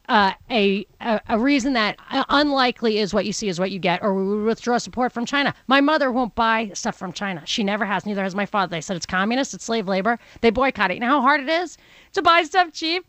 uh, 0.09 0.33
a, 0.49 0.85
a 0.99 1.21
a 1.29 1.39
reason 1.39 1.73
that 1.73 1.97
uh, 2.09 2.23
unlikely 2.29 2.97
is 2.97 3.13
what 3.13 3.25
you 3.25 3.31
see 3.31 3.47
is 3.47 3.59
what 3.59 3.69
you 3.71 3.79
get, 3.79 4.01
or 4.01 4.13
we 4.13 4.25
would 4.27 4.43
withdraw 4.43 4.77
support 4.79 5.11
from 5.11 5.25
China. 5.25 5.53
My 5.67 5.81
mother 5.81 6.11
won't 6.11 6.33
buy 6.33 6.71
stuff 6.73 6.97
from 6.97 7.13
China. 7.13 7.43
She 7.45 7.63
never 7.63 7.85
has. 7.85 8.05
Neither 8.05 8.23
has 8.23 8.35
my 8.35 8.47
father. 8.47 8.71
They 8.71 8.81
said 8.81 8.97
it's 8.97 9.05
communist, 9.05 9.53
it's 9.53 9.63
slave 9.63 9.87
labor. 9.87 10.17
They 10.41 10.49
boycott 10.49 10.89
it. 10.91 10.95
You 10.95 10.99
know 11.01 11.07
how 11.07 11.21
hard 11.21 11.41
it 11.41 11.49
is 11.49 11.77
to 12.13 12.23
buy 12.23 12.41
stuff 12.43 12.73
cheap. 12.73 13.05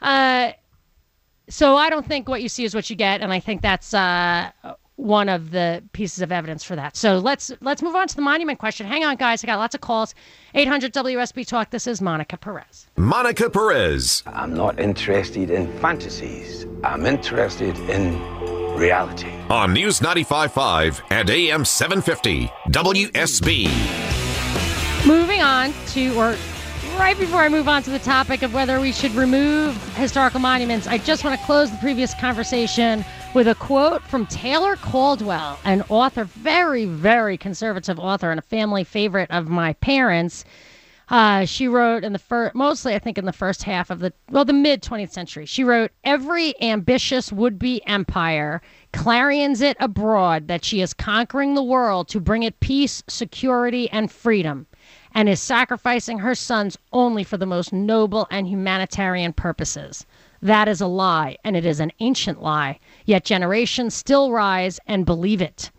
Uh, 0.00 0.52
so 1.50 1.76
I 1.76 1.90
don't 1.90 2.06
think 2.06 2.28
what 2.28 2.42
you 2.42 2.48
see 2.48 2.64
is 2.64 2.74
what 2.74 2.88
you 2.88 2.96
get, 2.96 3.20
and 3.20 3.32
I 3.32 3.40
think 3.40 3.60
that's 3.60 3.92
uh, 3.92 4.50
one 4.98 5.28
of 5.28 5.52
the 5.52 5.82
pieces 5.92 6.22
of 6.22 6.32
evidence 6.32 6.64
for 6.64 6.74
that. 6.74 6.96
So 6.96 7.18
let's 7.18 7.52
let's 7.60 7.82
move 7.82 7.94
on 7.94 8.08
to 8.08 8.16
the 8.16 8.22
monument 8.22 8.58
question. 8.58 8.84
Hang 8.84 9.04
on, 9.04 9.14
guys. 9.14 9.44
I 9.44 9.46
got 9.46 9.58
lots 9.58 9.74
of 9.74 9.80
calls. 9.80 10.12
800 10.54 10.92
WSB 10.92 11.46
Talk. 11.46 11.70
This 11.70 11.86
is 11.86 12.02
Monica 12.02 12.36
Perez. 12.36 12.88
Monica 12.96 13.48
Perez. 13.48 14.24
I'm 14.26 14.54
not 14.54 14.80
interested 14.80 15.50
in 15.50 15.72
fantasies. 15.78 16.66
I'm 16.82 17.06
interested 17.06 17.78
in 17.88 18.20
reality. 18.76 19.30
On 19.48 19.72
News 19.72 20.00
95.5 20.00 21.00
and 21.10 21.30
AM 21.30 21.64
750 21.64 22.48
WSB. 22.70 25.06
Moving 25.06 25.42
on 25.42 25.72
to, 25.90 26.18
or 26.18 26.34
right 26.98 27.16
before 27.16 27.40
I 27.40 27.48
move 27.48 27.68
on 27.68 27.84
to 27.84 27.90
the 27.90 28.00
topic 28.00 28.42
of 28.42 28.52
whether 28.52 28.80
we 28.80 28.90
should 28.90 29.12
remove 29.12 29.76
historical 29.94 30.40
monuments, 30.40 30.88
I 30.88 30.98
just 30.98 31.22
want 31.22 31.38
to 31.38 31.46
close 31.46 31.70
the 31.70 31.76
previous 31.76 32.14
conversation 32.14 33.04
with 33.38 33.46
a 33.46 33.54
quote 33.54 34.02
from 34.02 34.26
Taylor 34.26 34.74
Caldwell, 34.74 35.60
an 35.64 35.84
author, 35.88 36.24
very, 36.24 36.86
very 36.86 37.38
conservative 37.38 37.96
author, 37.96 38.32
and 38.32 38.38
a 38.40 38.42
family 38.42 38.82
favorite 38.82 39.30
of 39.30 39.46
my 39.46 39.74
parents. 39.74 40.44
Uh, 41.08 41.44
she 41.44 41.68
wrote 41.68 42.02
in 42.02 42.12
the 42.12 42.18
first, 42.18 42.56
mostly 42.56 42.96
I 42.96 42.98
think 42.98 43.16
in 43.16 43.26
the 43.26 43.32
first 43.32 43.62
half 43.62 43.90
of 43.90 44.00
the, 44.00 44.12
well, 44.28 44.44
the 44.44 44.52
mid 44.52 44.82
20th 44.82 45.12
century. 45.12 45.46
She 45.46 45.62
wrote, 45.62 45.92
Every 46.02 46.60
ambitious 46.60 47.30
would 47.30 47.60
be 47.60 47.80
empire 47.86 48.60
clarions 48.92 49.60
it 49.60 49.76
abroad 49.78 50.48
that 50.48 50.64
she 50.64 50.80
is 50.80 50.92
conquering 50.92 51.54
the 51.54 51.62
world 51.62 52.08
to 52.08 52.18
bring 52.18 52.42
it 52.42 52.58
peace, 52.58 53.04
security, 53.06 53.88
and 53.90 54.10
freedom, 54.10 54.66
and 55.14 55.28
is 55.28 55.40
sacrificing 55.40 56.18
her 56.18 56.34
sons 56.34 56.76
only 56.92 57.22
for 57.22 57.36
the 57.36 57.46
most 57.46 57.72
noble 57.72 58.26
and 58.32 58.48
humanitarian 58.48 59.32
purposes. 59.32 60.04
That 60.42 60.68
is 60.68 60.80
a 60.80 60.86
lie, 60.86 61.36
and 61.44 61.56
it 61.56 61.66
is 61.66 61.80
an 61.80 61.92
ancient 62.00 62.42
lie, 62.42 62.78
yet 63.06 63.24
generations 63.24 63.94
still 63.94 64.30
rise 64.30 64.78
and 64.86 65.04
believe 65.04 65.42
it. 65.42 65.70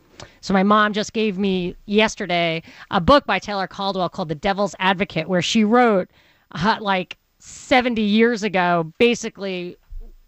So 0.41 0.53
my 0.53 0.63
mom 0.63 0.93
just 0.93 1.13
gave 1.13 1.37
me 1.37 1.75
yesterday 1.85 2.63
a 2.91 2.99
book 2.99 3.25
by 3.25 3.39
Taylor 3.39 3.67
Caldwell 3.67 4.09
called 4.09 4.29
The 4.29 4.35
Devil's 4.35 4.75
Advocate, 4.79 5.29
where 5.29 5.41
she 5.41 5.63
wrote 5.63 6.09
uh, 6.51 6.77
like 6.81 7.17
70 7.39 8.01
years 8.01 8.43
ago, 8.43 8.91
basically 8.97 9.77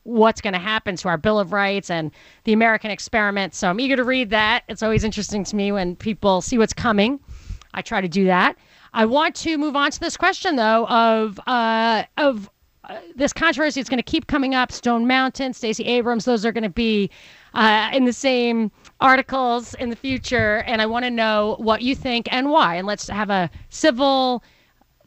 what's 0.04 0.42
going 0.42 0.54
to 0.54 0.60
happen 0.60 0.96
to 0.96 1.08
our 1.10 1.18
Bill 1.18 1.40
of 1.40 1.52
Rights 1.54 1.90
and 1.90 2.12
the 2.46 2.54
American 2.54 2.90
experiment. 2.90 3.54
So 3.54 3.70
I'm 3.70 3.80
eager 3.80 3.96
to 3.96 4.04
read 4.04 4.30
that. 4.32 4.64
It's 4.68 4.82
always 4.82 5.04
interesting 5.04 5.44
to 5.44 5.56
me 5.56 5.72
when 5.72 5.96
people 5.96 6.42
see 6.42 6.58
what's 6.58 6.74
coming. 6.74 7.20
I 7.74 7.82
try 7.82 8.02
to 8.02 8.08
do 8.08 8.26
that. 8.26 8.58
I 8.94 9.06
want 9.06 9.36
to 9.36 9.58
move 9.58 9.76
on 9.76 9.92
to 9.92 10.00
this 10.00 10.18
question 10.18 10.56
though 10.56 10.86
of 10.88 11.40
uh, 11.48 12.04
of 12.18 12.50
uh, 12.86 12.98
this 13.16 13.34
controversy. 13.34 13.80
is 13.80 13.90
going 13.90 13.98
to 13.98 14.04
keep 14.04 14.28
coming 14.28 14.56
up. 14.56 14.72
Stone 14.72 15.08
Mountain, 15.08 15.54
Stacey 15.54 15.86
Abrams. 15.86 16.26
Those 16.26 16.46
are 16.46 16.52
going 16.52 16.64
to 16.64 16.70
be 16.70 17.10
uh, 17.54 17.92
in 17.94 18.06
the 18.06 18.14
same 18.14 18.72
articles 19.00 19.74
in 19.76 19.90
the 19.90 19.96
future. 19.96 20.64
And 20.66 20.82
I 20.82 20.86
want 20.86 21.06
to 21.06 21.12
know 21.12 21.56
what 21.60 21.82
you 21.82 21.96
think 21.96 22.32
and 22.32 22.50
why. 22.50 22.76
And 22.76 22.88
let's 22.88 23.08
have 23.08 23.30
a 23.30 23.50
civil, 23.70 24.44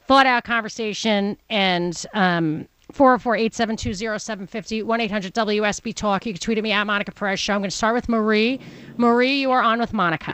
thought 0.06 0.26
out 0.26 0.44
conversation. 0.44 1.36
And 1.50 2.04
um, 2.14 2.68
404 2.92 3.36
872 3.36 4.18
0750 4.18 4.82
1 4.82 5.00
800 5.00 5.34
WSB 5.34 5.94
Talk. 5.94 6.26
You 6.26 6.32
can 6.32 6.40
tweet 6.40 6.58
at 6.58 6.64
me 6.64 6.72
at 6.72 6.84
Monica 6.84 7.12
Perez 7.12 7.40
Show. 7.40 7.54
I'm 7.54 7.60
going 7.60 7.70
to 7.70 7.76
start 7.76 7.94
with 7.94 8.08
Marie. 8.08 8.60
Marie, 8.96 9.40
you 9.40 9.50
are 9.50 9.62
on 9.62 9.80
with 9.80 9.92
Monica. 9.92 10.32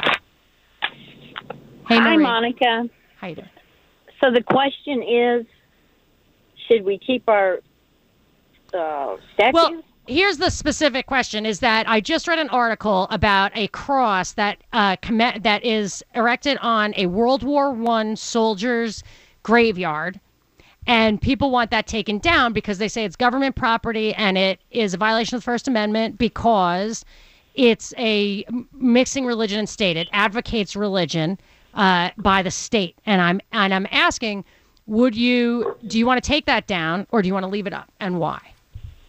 Hey, 1.89 1.97
Hi, 1.97 2.17
Marie. 2.17 2.23
Monica. 2.23 2.89
How 3.17 3.29
you 3.29 3.37
doing? 3.37 3.49
So 4.21 4.31
the 4.31 4.43
question 4.43 5.03
is, 5.03 5.47
should 6.71 6.85
we 6.85 6.99
keep 6.99 7.29
our 7.29 7.61
uh, 8.75 9.17
statues? 9.35 9.55
Well, 9.55 9.83
here's 10.07 10.39
the 10.39 10.51
specific 10.51 11.07
question: 11.07 11.47
Is 11.47 11.61
that 11.61 11.89
I 11.89 12.01
just 12.01 12.29
read 12.29 12.39
an 12.39 12.51
article 12.51 13.09
about 13.11 13.53
a 13.57 13.69
cross 13.69 14.33
that 14.33 14.59
uh, 14.73 14.97
comm- 14.97 15.43
that 15.43 15.65
is 15.65 16.05
erected 16.15 16.59
on 16.63 16.95
a 16.97 17.07
World 17.07 17.43
War 17.43 17.73
One 17.73 18.17
soldier's 18.17 19.03
graveyard, 19.43 20.21
And 20.87 21.21
people 21.21 21.51
want 21.51 21.71
that 21.71 21.87
taken 21.87 22.19
down 22.19 22.53
because 22.53 22.79
they 22.79 22.89
say 22.89 23.05
it's 23.05 23.17
government 23.17 23.57
property 23.57 24.15
and 24.15 24.39
it 24.39 24.61
is 24.71 24.95
a 24.95 24.99
violation 24.99 25.37
of 25.37 25.43
the 25.43 25.45
First 25.45 25.69
Amendment 25.69 26.19
because 26.19 27.05
it's 27.55 27.95
a 27.99 28.45
mixing 28.73 29.27
religion 29.27 29.59
and 29.61 29.69
state. 29.69 29.97
It 29.97 30.09
advocates 30.13 30.77
religion 30.77 31.39
uh, 31.75 32.11
by 32.19 32.43
the 32.43 32.51
state. 32.51 32.99
And 33.07 33.21
I'm 33.23 33.41
and 33.53 33.75
I'm 33.75 33.87
asking, 33.91 34.45
would 34.91 35.15
you 35.15 35.77
do 35.87 35.99
you 36.01 36.05
want 36.05 36.23
to 36.23 36.27
take 36.27 36.47
that 36.47 36.67
down 36.67 37.07
or 37.13 37.23
do 37.23 37.29
you 37.29 37.33
want 37.33 37.45
to 37.45 37.49
leave 37.49 37.69
it 37.69 37.73
up 37.73 37.91
and 38.01 38.19
why? 38.19 38.41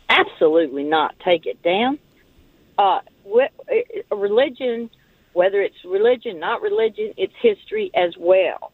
Absolutely 0.10 0.84
not. 0.84 1.16
Take 1.26 1.48
it 1.48 1.62
down. 1.64 1.98
Uh, 2.78 3.00
religion, 4.12 4.92
whether 5.34 5.60
it's 5.60 5.84
religion, 5.84 6.40
not 6.40 6.62
religion, 6.62 7.14
it's 7.18 7.34
history 7.42 7.90
as 7.96 8.16
well. 8.18 8.72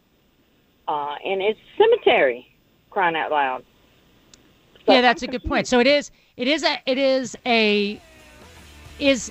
Uh, 0.86 1.14
and 1.24 1.40
it's 1.40 1.58
cemetery, 1.78 2.46
crying 2.90 3.16
out 3.16 3.30
loud. 3.30 3.64
So 4.84 4.92
yeah, 4.92 5.00
that's 5.00 5.22
a 5.22 5.26
good 5.26 5.44
point. 5.44 5.66
So 5.66 5.80
it 5.80 5.86
is. 5.86 6.10
It 6.36 6.46
is 6.46 6.62
a. 6.62 6.78
It 6.84 6.98
is 6.98 7.36
a. 7.46 8.00
Is 8.98 9.30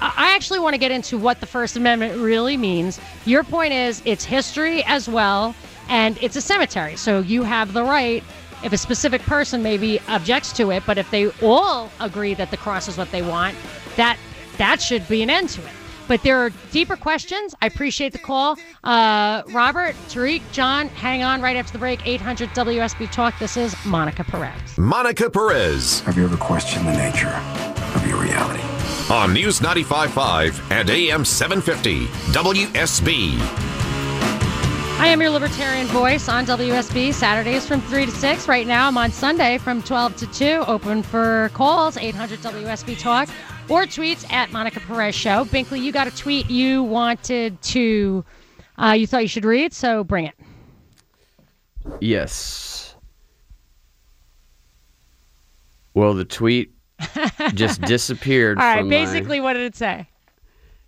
I 0.00 0.34
actually 0.34 0.60
want 0.60 0.74
to 0.74 0.78
get 0.78 0.90
into 0.90 1.18
what 1.18 1.40
the 1.40 1.46
First 1.46 1.76
Amendment 1.76 2.18
really 2.20 2.56
means. 2.56 3.00
Your 3.26 3.44
point 3.44 3.72
is 3.72 4.00
it's 4.04 4.24
history 4.24 4.82
as 4.84 5.08
well, 5.08 5.54
and 5.88 6.18
it's 6.20 6.36
a 6.36 6.40
cemetery. 6.40 6.96
So 6.96 7.20
you 7.20 7.42
have 7.42 7.72
the 7.72 7.82
right, 7.82 8.22
if 8.62 8.72
a 8.72 8.78
specific 8.78 9.22
person 9.22 9.62
maybe 9.62 10.00
objects 10.08 10.52
to 10.54 10.70
it, 10.70 10.82
but 10.86 10.98
if 10.98 11.10
they 11.10 11.30
all 11.42 11.90
agree 12.00 12.34
that 12.34 12.50
the 12.50 12.56
cross 12.56 12.88
is 12.88 12.96
what 12.96 13.10
they 13.10 13.22
want, 13.22 13.56
that 13.96 14.18
that 14.58 14.80
should 14.80 15.06
be 15.08 15.22
an 15.22 15.30
end 15.30 15.48
to 15.50 15.62
it. 15.62 15.72
But 16.08 16.22
there 16.22 16.38
are 16.38 16.50
deeper 16.72 16.96
questions. 16.96 17.54
I 17.62 17.66
appreciate 17.66 18.12
the 18.12 18.18
call. 18.18 18.56
Uh, 18.84 19.42
Robert, 19.50 19.94
Tariq, 20.08 20.42
John, 20.52 20.88
hang 20.88 21.22
on 21.22 21.40
right 21.40 21.56
after 21.56 21.72
the 21.72 21.78
break. 21.78 22.06
800 22.06 22.50
WSB 22.50 23.10
Talk. 23.10 23.38
This 23.38 23.56
is 23.56 23.74
Monica 23.86 24.24
Perez. 24.24 24.76
Monica 24.76 25.30
Perez. 25.30 26.00
Have 26.00 26.16
you 26.16 26.24
ever 26.24 26.36
questioned 26.36 26.86
the 26.86 26.96
nature 26.96 27.32
of 27.94 28.06
your 28.06 28.20
reality? 28.20 28.62
on 29.10 29.34
News 29.34 29.60
95.5 29.60 30.70
and 30.70 30.88
AM 30.88 31.24
750 31.24 32.06
WSB. 32.32 33.71
I 35.02 35.08
am 35.08 35.20
your 35.20 35.30
libertarian 35.30 35.88
voice 35.88 36.28
on 36.28 36.46
WSB 36.46 37.12
Saturdays 37.12 37.66
from 37.66 37.80
3 37.80 38.06
to 38.06 38.12
6. 38.12 38.46
Right 38.46 38.68
now, 38.68 38.86
I'm 38.86 38.96
on 38.96 39.10
Sunday 39.10 39.58
from 39.58 39.82
12 39.82 40.14
to 40.14 40.26
2. 40.28 40.64
Open 40.68 41.02
for 41.02 41.50
calls, 41.54 41.96
800 41.96 42.38
WSB 42.38 42.96
Talk, 43.00 43.28
or 43.68 43.82
tweets 43.82 44.30
at 44.32 44.52
Monica 44.52 44.78
Perez 44.78 45.16
Show. 45.16 45.44
Binkley, 45.46 45.82
you 45.82 45.90
got 45.90 46.06
a 46.06 46.12
tweet 46.12 46.48
you 46.48 46.84
wanted 46.84 47.60
to, 47.62 48.24
uh, 48.80 48.92
you 48.92 49.08
thought 49.08 49.22
you 49.22 49.28
should 49.28 49.44
read, 49.44 49.72
so 49.72 50.04
bring 50.04 50.26
it. 50.26 50.36
Yes. 52.00 52.94
Well, 55.94 56.14
the 56.14 56.24
tweet 56.24 56.74
just 57.54 57.80
disappeared. 57.80 58.56
All 58.56 58.64
right. 58.64 58.88
Basically, 58.88 59.40
my... 59.40 59.44
what 59.46 59.54
did 59.54 59.64
it 59.64 59.74
say? 59.74 60.06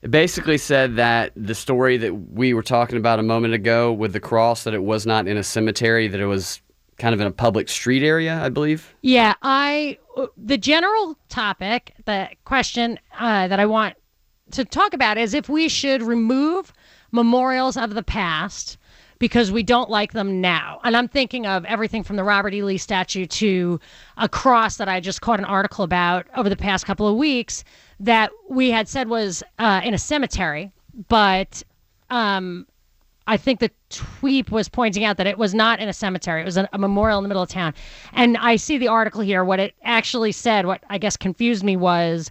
It 0.05 0.11
basically 0.11 0.59
said 0.59 0.97
that 0.97 1.33
the 1.35 1.55
story 1.55 1.97
that 1.97 2.13
we 2.13 2.53
were 2.53 2.63
talking 2.63 2.99
about 2.99 3.19
a 3.19 3.23
moment 3.23 3.55
ago 3.55 3.91
with 3.91 4.13
the 4.13 4.21
cross, 4.21 4.65
that 4.65 4.75
it 4.75 4.83
was 4.83 5.07
not 5.07 5.27
in 5.27 5.39
a 5.39 5.43
cemetery, 5.43 6.09
that 6.09 6.21
it 6.21 6.27
was 6.27 6.61
kind 6.99 7.15
of 7.15 7.23
in 7.23 7.27
a 7.27 7.31
public 7.31 7.71
street 7.71 8.03
area, 8.03 8.39
I 8.39 8.51
believe. 8.51 8.95
Yeah, 9.01 9.33
I 9.41 9.97
the 10.37 10.59
general 10.59 11.17
topic, 11.31 11.95
the 12.05 12.29
question 12.45 13.01
uh, 13.19 13.49
that 13.49 13.59
I 13.59 13.65
want 13.65 13.97
to 14.51 14.67
talk 14.67 14.93
about 14.93 15.17
is 15.17 15.33
if 15.33 15.49
we 15.49 15.71
should 15.71 16.03
remove 16.03 16.75
memorials 17.11 17.79
of 17.79 17.95
the 17.95 18.03
past 18.03 18.77
because 19.25 19.51
we 19.51 19.63
don't 19.63 19.89
like 19.89 20.13
them 20.13 20.43
now. 20.43 20.79
And 20.85 20.95
I'm 20.95 21.09
thinking 21.09 21.47
of 21.47 21.65
everything 21.65 22.03
from 22.03 22.17
the 22.17 22.25
Robert 22.25 22.53
E. 22.53 22.63
Lee 22.63 22.77
statue 22.77 23.25
to 23.25 23.81
a 24.19 24.29
cross 24.29 24.77
that 24.77 24.87
I 24.87 25.01
just 25.01 25.23
caught 25.23 25.39
an 25.39 25.47
article 25.47 25.83
about 25.83 26.27
over 26.37 26.51
the 26.51 26.57
past 26.57 26.85
couple 26.85 27.09
of 27.09 27.17
weeks 27.17 27.65
that 28.01 28.31
we 28.51 28.71
had 28.71 28.87
said 28.87 29.09
was 29.09 29.43
uh, 29.59 29.81
in 29.83 29.95
a 29.95 29.99
cemetery, 29.99 30.71
but 31.09 31.63
um, 32.11 32.67
I 33.27 33.39
think 33.39 33.61
the 33.61 33.71
tweet 33.89 34.51
was 34.51 34.69
pointing 34.69 35.05
out 35.05 35.17
that 35.17 35.27
it 35.27 35.39
was 35.39 35.55
not 35.55 35.81
in 35.81 35.89
a 35.89 35.95
cemetery. 35.95 36.43
It 36.43 36.45
was 36.45 36.59
a, 36.59 36.69
a, 36.75 36.79
memorial 36.79 37.17
in 37.17 37.25
the 37.25 37.29
middle 37.29 37.45
of 37.45 37.49
town. 37.49 37.73
And 38.13 38.37
I 38.37 38.57
see 38.57 38.77
the 38.77 38.89
article 38.89 39.23
here. 39.23 39.43
What 39.43 39.59
it 39.59 39.73
actually 39.85 40.33
said, 40.33 40.67
what 40.67 40.85
I 40.91 40.99
guess 40.99 41.17
confused 41.17 41.65
me 41.65 41.79
was 41.79 42.31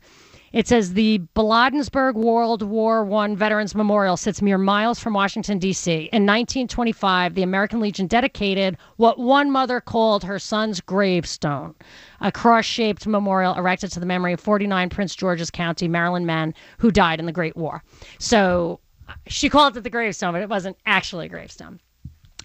it 0.53 0.67
says 0.67 0.93
the 0.93 1.17
Bladensburg 1.35 2.13
World 2.13 2.61
War 2.61 3.11
I 3.11 3.33
Veterans 3.33 3.73
Memorial 3.73 4.15
sits 4.15 4.41
mere 4.41 4.59
miles 4.59 4.99
from 4.99 5.13
Washington, 5.13 5.57
D.C. 5.57 5.91
In 5.91 6.27
1925, 6.27 7.33
the 7.33 7.41
American 7.41 7.79
Legion 7.79 8.05
dedicated 8.05 8.77
what 8.97 9.17
one 9.17 9.49
mother 9.49 9.81
called 9.81 10.23
her 10.23 10.37
son's 10.37 10.79
gravestone, 10.79 11.73
a 12.21 12.31
cross 12.31 12.65
shaped 12.65 13.07
memorial 13.07 13.55
erected 13.55 13.91
to 13.91 13.99
the 13.99 14.05
memory 14.05 14.33
of 14.33 14.39
49 14.39 14.89
Prince 14.89 15.15
George's 15.15 15.49
County, 15.49 15.87
Maryland 15.87 16.27
men 16.27 16.53
who 16.77 16.91
died 16.91 17.19
in 17.19 17.25
the 17.25 17.31
Great 17.31 17.57
War. 17.57 17.83
So 18.19 18.79
she 19.25 19.49
called 19.49 19.75
it 19.75 19.81
the 19.81 19.89
gravestone, 19.89 20.33
but 20.33 20.43
it 20.43 20.49
wasn't 20.49 20.77
actually 20.85 21.25
a 21.25 21.29
gravestone. 21.29 21.79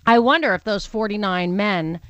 I 0.07 0.19
wonder 0.19 0.55
if 0.55 0.65
those 0.65 0.87
49 0.87 1.55
men 1.55 2.01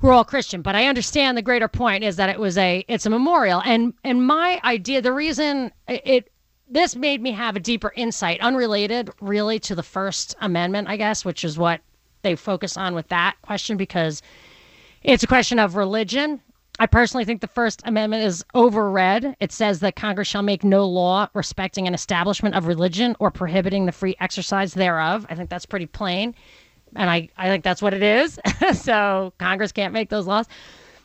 we're 0.00 0.12
all 0.12 0.24
Christian, 0.24 0.62
but 0.62 0.74
I 0.74 0.86
understand 0.86 1.36
the 1.36 1.42
greater 1.42 1.68
point 1.68 2.04
is 2.04 2.16
that 2.16 2.28
it 2.28 2.38
was 2.38 2.58
a 2.58 2.84
it's 2.88 3.06
a 3.06 3.10
memorial, 3.10 3.62
and 3.64 3.94
and 4.04 4.26
my 4.26 4.60
idea, 4.64 5.00
the 5.00 5.12
reason 5.12 5.72
it 5.88 6.30
this 6.68 6.96
made 6.96 7.22
me 7.22 7.32
have 7.32 7.56
a 7.56 7.60
deeper 7.60 7.92
insight, 7.94 8.40
unrelated 8.40 9.10
really 9.20 9.58
to 9.60 9.74
the 9.74 9.82
First 9.82 10.34
Amendment, 10.40 10.88
I 10.88 10.96
guess, 10.96 11.24
which 11.24 11.44
is 11.44 11.58
what 11.58 11.80
they 12.22 12.34
focus 12.34 12.76
on 12.76 12.94
with 12.94 13.08
that 13.08 13.36
question 13.42 13.76
because 13.76 14.22
it's 15.02 15.22
a 15.22 15.26
question 15.26 15.58
of 15.58 15.76
religion. 15.76 16.40
I 16.80 16.86
personally 16.86 17.24
think 17.24 17.40
the 17.40 17.46
First 17.46 17.82
Amendment 17.84 18.24
is 18.24 18.44
overread. 18.54 19.36
It 19.38 19.52
says 19.52 19.80
that 19.80 19.94
Congress 19.94 20.26
shall 20.26 20.42
make 20.42 20.64
no 20.64 20.86
law 20.86 21.28
respecting 21.34 21.86
an 21.86 21.94
establishment 21.94 22.56
of 22.56 22.66
religion 22.66 23.14
or 23.20 23.30
prohibiting 23.30 23.86
the 23.86 23.92
free 23.92 24.16
exercise 24.18 24.74
thereof. 24.74 25.26
I 25.28 25.34
think 25.36 25.50
that's 25.50 25.66
pretty 25.66 25.86
plain 25.86 26.34
and 26.96 27.10
I, 27.10 27.28
I 27.36 27.48
think 27.48 27.64
that's 27.64 27.82
what 27.82 27.94
it 27.94 28.02
is. 28.02 28.38
so 28.72 29.32
Congress 29.38 29.72
can't 29.72 29.92
make 29.92 30.10
those 30.10 30.26
laws. 30.26 30.46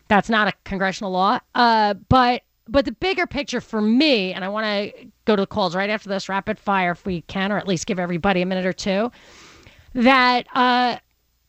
That's 0.08 0.30
not 0.30 0.48
a 0.48 0.54
congressional 0.64 1.12
law. 1.12 1.40
Uh, 1.56 1.94
but 1.94 2.44
but 2.68 2.86
the 2.86 2.92
bigger 2.92 3.26
picture 3.26 3.62
for 3.62 3.82
me, 3.82 4.32
and 4.32 4.46
I 4.46 4.50
want 4.50 4.66
to 4.66 5.08
go 5.26 5.36
to 5.36 5.42
the 5.42 5.48
calls 5.48 5.76
right 5.76 5.90
after 5.90 6.08
this 6.08 6.30
rapid 6.30 6.60
fire 6.60 6.92
if 6.92 7.06
we 7.06 7.22
can, 7.22 7.52
or 7.52 7.58
at 7.58 7.68
least 7.68 7.88
give 7.88 8.00
everybody 8.00 8.42
a 8.42 8.46
minute 8.46 8.66
or 8.66 8.74
two. 8.74 9.12
That 9.96 10.46
uh, 10.54 10.98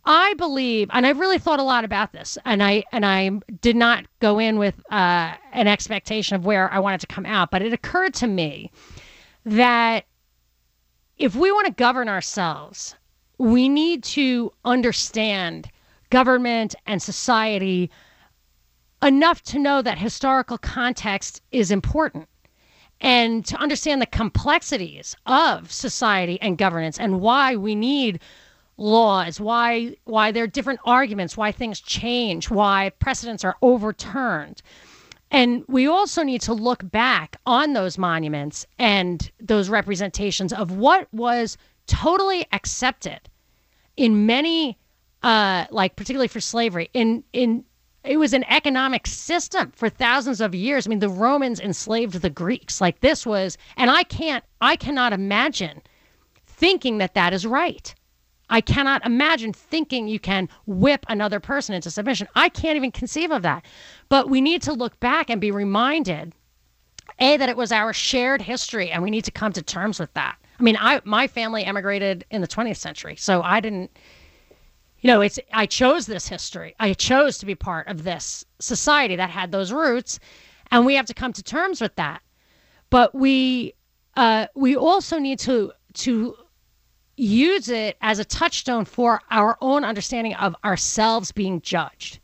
I 0.05 0.35
believe, 0.35 0.88
and 0.92 1.07
I've 1.07 1.18
really 1.18 1.38
thought 1.38 1.61
a 1.61 1.62
lot 1.64 1.85
about 1.85 2.12
this, 2.12 2.38
and 2.44 2.62
I 2.62 2.85
and 2.92 3.05
I 3.05 3.31
did 3.61 3.76
not 3.76 4.07
go 4.20 4.38
in 4.38 4.59
with 4.59 4.81
uh, 4.90 5.35
an 5.53 5.68
expectation 5.68 6.37
of 6.37 6.44
where 6.46 6.72
I 6.72 6.79
wanted 6.79 7.00
to 7.00 7.07
come 7.07 7.26
out, 7.26 7.50
but 7.50 7.62
it 7.62 7.72
occurred 7.72 8.14
to 8.14 8.26
me 8.26 8.70
that 9.44 10.07
if 11.18 11.35
we 11.35 11.53
want 11.53 11.66
to 11.66 11.72
govern 11.72 12.09
ourselves 12.09 12.94
we 13.40 13.70
need 13.70 14.05
to 14.05 14.53
understand 14.66 15.70
government 16.11 16.74
and 16.87 17.00
society 17.00 17.90
enough 19.03 19.42
to 19.42 19.59
know 19.59 19.81
that 19.81 19.96
historical 19.96 20.59
context 20.59 21.40
is 21.50 21.70
important 21.70 22.29
and 23.00 23.46
to 23.46 23.57
understand 23.57 24.03
the 24.03 24.07
complexities 24.07 25.16
of 25.24 25.72
society 25.72 26.38
and 26.42 26.59
governance 26.59 27.00
and 27.00 27.22
why 27.22 27.57
we 27.57 27.74
need 27.74 28.20
laws 28.76 29.40
why 29.40 29.96
why 30.05 30.31
there 30.31 30.44
are 30.44 30.46
different 30.46 30.81
arguments 30.85 31.35
why 31.35 31.50
things 31.50 31.81
change 31.81 32.50
why 32.50 32.92
precedents 32.98 33.42
are 33.42 33.57
overturned. 33.62 34.61
And 35.31 35.64
we 35.66 35.87
also 35.87 36.22
need 36.22 36.42
to 36.42 36.53
look 36.53 36.90
back 36.90 37.37
on 37.46 37.72
those 37.72 37.96
monuments 37.96 38.66
and 38.79 39.31
those 39.40 39.70
representations 39.70 40.53
of 40.53 40.72
what 40.72 41.09
was 41.14 41.57
totally 41.87 42.46
accepted 42.53 43.30
in 44.00 44.24
many 44.24 44.78
uh 45.22 45.66
like 45.70 45.94
particularly 45.94 46.26
for 46.26 46.40
slavery 46.40 46.88
in 46.94 47.22
in 47.34 47.64
it 48.02 48.16
was 48.16 48.32
an 48.32 48.44
economic 48.48 49.06
system 49.06 49.72
for 49.72 49.90
thousands 49.90 50.40
of 50.40 50.54
years. 50.54 50.86
I 50.86 50.88
mean, 50.88 51.00
the 51.00 51.08
Romans 51.10 51.60
enslaved 51.60 52.14
the 52.14 52.30
Greeks. 52.30 52.80
Like 52.80 53.00
this 53.00 53.26
was, 53.26 53.58
and 53.76 53.90
I 53.90 54.04
can't, 54.04 54.42
I 54.62 54.76
cannot 54.76 55.12
imagine 55.12 55.82
thinking 56.46 56.96
that 56.96 57.12
that 57.12 57.34
is 57.34 57.46
right. 57.46 57.94
I 58.48 58.62
cannot 58.62 59.04
imagine 59.04 59.52
thinking 59.52 60.08
you 60.08 60.18
can 60.18 60.48
whip 60.66 61.04
another 61.08 61.40
person 61.40 61.74
into 61.74 61.90
submission. 61.90 62.26
I 62.34 62.48
can't 62.48 62.76
even 62.76 62.90
conceive 62.90 63.30
of 63.30 63.42
that. 63.42 63.66
But 64.08 64.30
we 64.30 64.40
need 64.40 64.62
to 64.62 64.72
look 64.72 64.98
back 64.98 65.28
and 65.28 65.38
be 65.40 65.50
reminded, 65.50 66.34
a 67.18 67.36
that 67.36 67.50
it 67.50 67.56
was 67.56 67.70
our 67.70 67.92
shared 67.92 68.40
history, 68.40 68.90
and 68.90 69.02
we 69.02 69.10
need 69.10 69.24
to 69.26 69.30
come 69.30 69.52
to 69.52 69.62
terms 69.62 70.00
with 70.00 70.12
that. 70.14 70.36
I 70.61 70.62
mean, 70.62 70.77
I 70.79 71.01
my 71.05 71.27
family 71.27 71.64
emigrated 71.64 72.27
in 72.31 72.42
the 72.42 72.49
20th 72.49 72.77
century, 72.77 73.16
so 73.16 73.42
I 73.42 73.61
didn't. 73.61 73.90
You 75.01 75.09
know, 75.09 75.23
it's 75.23 75.38
I 75.55 75.64
chose 75.64 76.05
this 76.05 76.29
history. 76.29 76.75
I 76.79 76.92
chose 76.92 77.38
to 77.38 77.46
be 77.46 77.55
part 77.55 77.88
of 77.88 78.05
this 78.05 78.44
society 78.59 79.16
that 79.16 79.31
had 79.31 79.51
those 79.51 79.73
roots, 79.73 80.20
and 80.70 80.85
we 80.85 80.94
have 80.96 81.07
to 81.07 81.14
come 81.14 81.33
to 81.33 81.42
terms 81.42 81.81
with 81.81 81.96
that. 81.96 82.20
But 82.90 83.14
we 83.14 83.73
uh, 84.16 84.49
we 84.55 84.77
also 84.77 85.18
need 85.18 85.38
to 85.40 85.73
to 85.94 86.37
use 87.16 87.70
it 87.70 87.96
as 88.03 88.18
a 88.18 88.25
touchstone 88.25 88.85
for 88.85 89.23
our 89.31 89.57
own 89.62 89.83
understanding 89.83 90.35
of 90.35 90.55
ourselves 90.62 91.33
being 91.33 91.62
judged. 91.62 92.18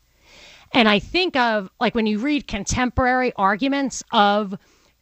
And 0.73 0.89
I 0.91 0.99
think 0.99 1.37
of 1.37 1.71
like 1.81 1.95
when 1.95 2.07
you 2.07 2.19
read 2.19 2.47
contemporary 2.47 3.33
arguments 3.37 4.05
of 4.13 4.55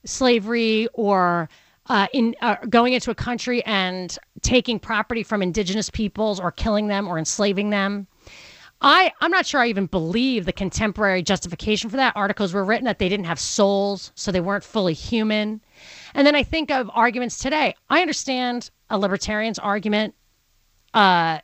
slavery 0.04 0.86
or 0.92 1.48
uh, 1.86 2.06
in 2.12 2.34
uh, 2.40 2.56
going 2.68 2.92
into 2.92 3.10
a 3.10 3.14
country 3.14 3.64
and 3.64 4.18
taking 4.42 4.78
property 4.78 5.22
from 5.22 5.42
indigenous 5.42 5.90
peoples 5.90 6.40
or 6.40 6.50
killing 6.50 6.88
them 6.88 7.06
or 7.06 7.18
enslaving 7.18 7.70
them. 7.70 8.06
I, 8.80 9.12
I'm 9.20 9.30
not 9.30 9.46
sure 9.46 9.60
I 9.60 9.68
even 9.68 9.86
believe 9.86 10.44
the 10.44 10.52
contemporary 10.52 11.22
justification 11.22 11.88
for 11.88 11.96
that. 11.96 12.14
Articles 12.16 12.52
were 12.52 12.64
written 12.64 12.84
that 12.84 12.98
they 12.98 13.08
didn't 13.08 13.24
have 13.24 13.40
souls, 13.40 14.12
so 14.14 14.30
they 14.30 14.42
weren't 14.42 14.64
fully 14.64 14.92
human. 14.92 15.62
And 16.12 16.26
then 16.26 16.34
I 16.34 16.42
think 16.42 16.70
of 16.70 16.90
arguments 16.92 17.38
today. 17.38 17.74
I 17.88 18.02
understand 18.02 18.70
a 18.90 18.98
libertarian's 18.98 19.58
argument 19.58 20.14
uh, 20.92 21.38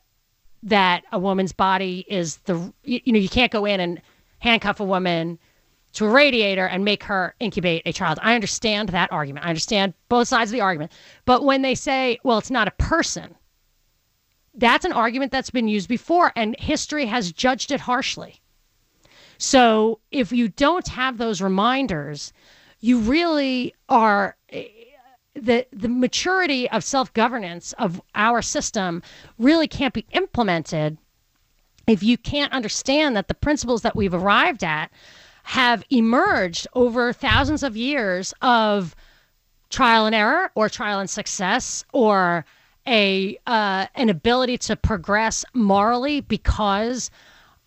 that 0.63 1.03
a 1.11 1.17
woman's 1.17 1.51
body 1.51 2.05
is 2.07 2.37
the, 2.45 2.71
you, 2.83 3.01
you 3.05 3.13
know, 3.13 3.19
you 3.19 3.29
can't 3.29 3.51
go 3.51 3.65
in 3.65 3.79
and 3.79 4.01
handcuff 4.39 4.79
a 4.79 4.85
woman 4.85 5.39
to 5.93 6.05
a 6.05 6.09
radiator 6.09 6.65
and 6.65 6.85
make 6.85 7.03
her 7.03 7.35
incubate 7.39 7.81
a 7.85 7.93
child. 7.93 8.19
I 8.21 8.35
understand 8.35 8.89
that 8.89 9.11
argument. 9.11 9.45
I 9.45 9.49
understand 9.49 9.93
both 10.09 10.27
sides 10.27 10.51
of 10.51 10.53
the 10.53 10.61
argument. 10.61 10.91
But 11.25 11.43
when 11.43 11.61
they 11.61 11.75
say, 11.75 12.19
well, 12.23 12.37
it's 12.37 12.51
not 12.51 12.67
a 12.67 12.71
person, 12.71 13.35
that's 14.53 14.85
an 14.85 14.91
argument 14.91 15.31
that's 15.31 15.49
been 15.49 15.67
used 15.67 15.89
before, 15.89 16.31
and 16.35 16.55
history 16.59 17.05
has 17.05 17.31
judged 17.31 17.71
it 17.71 17.81
harshly. 17.81 18.41
So 19.37 19.99
if 20.11 20.31
you 20.31 20.49
don't 20.49 20.87
have 20.89 21.17
those 21.17 21.41
reminders, 21.41 22.31
you 22.79 22.99
really 22.99 23.73
are 23.89 24.35
eh, 24.49 24.67
the 25.33 25.65
the 25.71 25.87
maturity 25.87 26.69
of 26.69 26.83
self-governance 26.83 27.73
of 27.73 28.01
our 28.15 28.41
system 28.41 29.01
really 29.39 29.67
can't 29.67 29.93
be 29.93 30.05
implemented 30.11 30.97
if 31.87 32.03
you 32.03 32.17
can't 32.17 32.53
understand 32.53 33.15
that 33.15 33.27
the 33.27 33.33
principles 33.33 33.81
that 33.81 33.95
we've 33.95 34.13
arrived 34.13 34.63
at 34.63 34.91
have 35.43 35.83
emerged 35.89 36.67
over 36.73 37.13
thousands 37.13 37.63
of 37.63 37.75
years 37.75 38.33
of 38.41 38.95
trial 39.69 40.05
and 40.05 40.15
error 40.15 40.51
or 40.55 40.69
trial 40.69 40.99
and 40.99 41.09
success 41.09 41.83
or 41.93 42.45
a 42.87 43.37
uh, 43.47 43.85
an 43.95 44.09
ability 44.09 44.57
to 44.57 44.75
progress 44.75 45.45
morally 45.53 46.21
because 46.21 47.11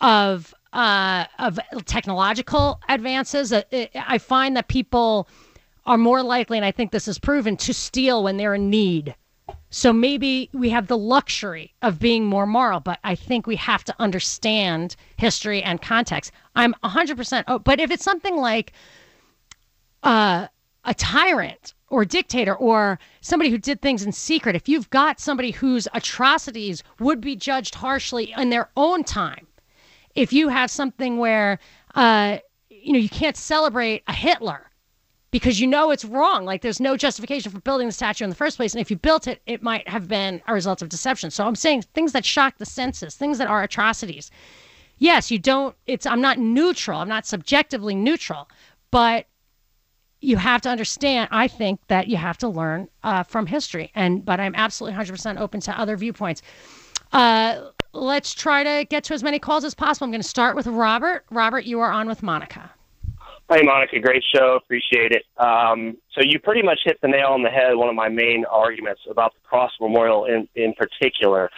of 0.00 0.54
uh, 0.72 1.24
of 1.38 1.58
technological 1.86 2.80
advances. 2.88 3.52
Uh, 3.52 3.62
I 3.94 4.18
find 4.18 4.56
that 4.56 4.68
people 4.68 5.28
are 5.86 5.98
more 5.98 6.22
likely, 6.22 6.58
and 6.58 6.64
I 6.64 6.72
think 6.72 6.90
this 6.90 7.06
is 7.08 7.18
proven, 7.18 7.56
to 7.58 7.74
steal 7.74 8.24
when 8.24 8.36
they're 8.36 8.54
in 8.54 8.70
need. 8.70 9.14
So 9.70 9.92
maybe 9.92 10.48
we 10.52 10.70
have 10.70 10.86
the 10.86 10.96
luxury 10.96 11.74
of 11.82 11.98
being 11.98 12.24
more 12.24 12.46
moral, 12.46 12.80
but 12.80 13.00
I 13.02 13.14
think 13.14 13.46
we 13.46 13.56
have 13.56 13.82
to 13.84 13.94
understand 13.98 14.94
history 15.16 15.62
and 15.62 15.82
context. 15.82 16.30
I'm 16.54 16.74
100%. 16.84 17.44
Oh, 17.48 17.58
but 17.58 17.80
if 17.80 17.90
it's 17.90 18.04
something 18.04 18.36
like 18.36 18.72
uh, 20.02 20.46
a 20.84 20.94
tyrant 20.94 21.74
or 21.88 22.04
dictator 22.04 22.54
or 22.54 22.98
somebody 23.20 23.50
who 23.50 23.58
did 23.58 23.82
things 23.82 24.04
in 24.04 24.12
secret, 24.12 24.54
if 24.54 24.68
you've 24.68 24.90
got 24.90 25.18
somebody 25.18 25.50
whose 25.50 25.88
atrocities 25.92 26.82
would 27.00 27.20
be 27.20 27.34
judged 27.34 27.74
harshly 27.74 28.32
in 28.36 28.50
their 28.50 28.70
own 28.76 29.02
time, 29.02 29.46
if 30.14 30.32
you 30.32 30.48
have 30.48 30.70
something 30.70 31.18
where 31.18 31.58
uh, 31.94 32.38
you 32.70 32.92
know 32.92 32.98
you 32.98 33.08
can't 33.08 33.36
celebrate 33.36 34.02
a 34.06 34.12
Hitler 34.12 34.70
because 35.34 35.58
you 35.58 35.66
know 35.66 35.90
it's 35.90 36.04
wrong. 36.04 36.44
Like 36.44 36.62
there's 36.62 36.78
no 36.78 36.96
justification 36.96 37.50
for 37.50 37.58
building 37.58 37.88
the 37.88 37.92
statue 37.92 38.22
in 38.22 38.30
the 38.30 38.36
first 38.36 38.56
place. 38.56 38.72
And 38.72 38.80
if 38.80 38.88
you 38.88 38.96
built 38.96 39.26
it, 39.26 39.42
it 39.46 39.64
might 39.64 39.88
have 39.88 40.06
been 40.06 40.40
a 40.46 40.54
result 40.54 40.80
of 40.80 40.88
deception. 40.88 41.28
So 41.32 41.44
I'm 41.44 41.56
saying 41.56 41.82
things 41.92 42.12
that 42.12 42.24
shock 42.24 42.58
the 42.58 42.64
senses, 42.64 43.16
things 43.16 43.38
that 43.38 43.48
are 43.48 43.64
atrocities. 43.64 44.30
Yes, 44.98 45.32
you 45.32 45.40
don't, 45.40 45.74
it's, 45.88 46.06
I'm 46.06 46.20
not 46.20 46.38
neutral. 46.38 47.00
I'm 47.00 47.08
not 47.08 47.26
subjectively 47.26 47.96
neutral, 47.96 48.48
but 48.92 49.26
you 50.20 50.36
have 50.36 50.62
to 50.62 50.68
understand, 50.68 51.28
I 51.32 51.48
think 51.48 51.80
that 51.88 52.06
you 52.06 52.16
have 52.16 52.38
to 52.38 52.46
learn 52.46 52.86
uh, 53.02 53.24
from 53.24 53.46
history. 53.46 53.90
And, 53.96 54.24
but 54.24 54.38
I'm 54.38 54.54
absolutely 54.54 54.96
100% 55.00 55.40
open 55.40 55.58
to 55.62 55.76
other 55.76 55.96
viewpoints. 55.96 56.42
Uh, 57.12 57.70
let's 57.92 58.34
try 58.34 58.62
to 58.62 58.86
get 58.88 59.02
to 59.02 59.14
as 59.14 59.24
many 59.24 59.40
calls 59.40 59.64
as 59.64 59.74
possible. 59.74 60.04
I'm 60.04 60.12
going 60.12 60.22
to 60.22 60.28
start 60.28 60.54
with 60.54 60.68
Robert. 60.68 61.24
Robert, 61.32 61.64
you 61.64 61.80
are 61.80 61.90
on 61.90 62.06
with 62.06 62.22
Monica. 62.22 62.70
Hi, 63.50 63.60
Monica. 63.60 64.00
Great 64.00 64.24
show. 64.34 64.56
Appreciate 64.56 65.12
it. 65.12 65.24
Um, 65.36 65.98
so 66.14 66.22
you 66.22 66.38
pretty 66.38 66.62
much 66.62 66.78
hit 66.82 66.98
the 67.02 67.08
nail 67.08 67.28
on 67.28 67.42
the 67.42 67.50
head. 67.50 67.76
One 67.76 67.90
of 67.90 67.94
my 67.94 68.08
main 68.08 68.46
arguments 68.50 69.02
about 69.10 69.34
the 69.34 69.40
Cross 69.46 69.72
Memorial 69.82 70.24
in, 70.24 70.48
in 70.54 70.72
particular, 70.72 71.50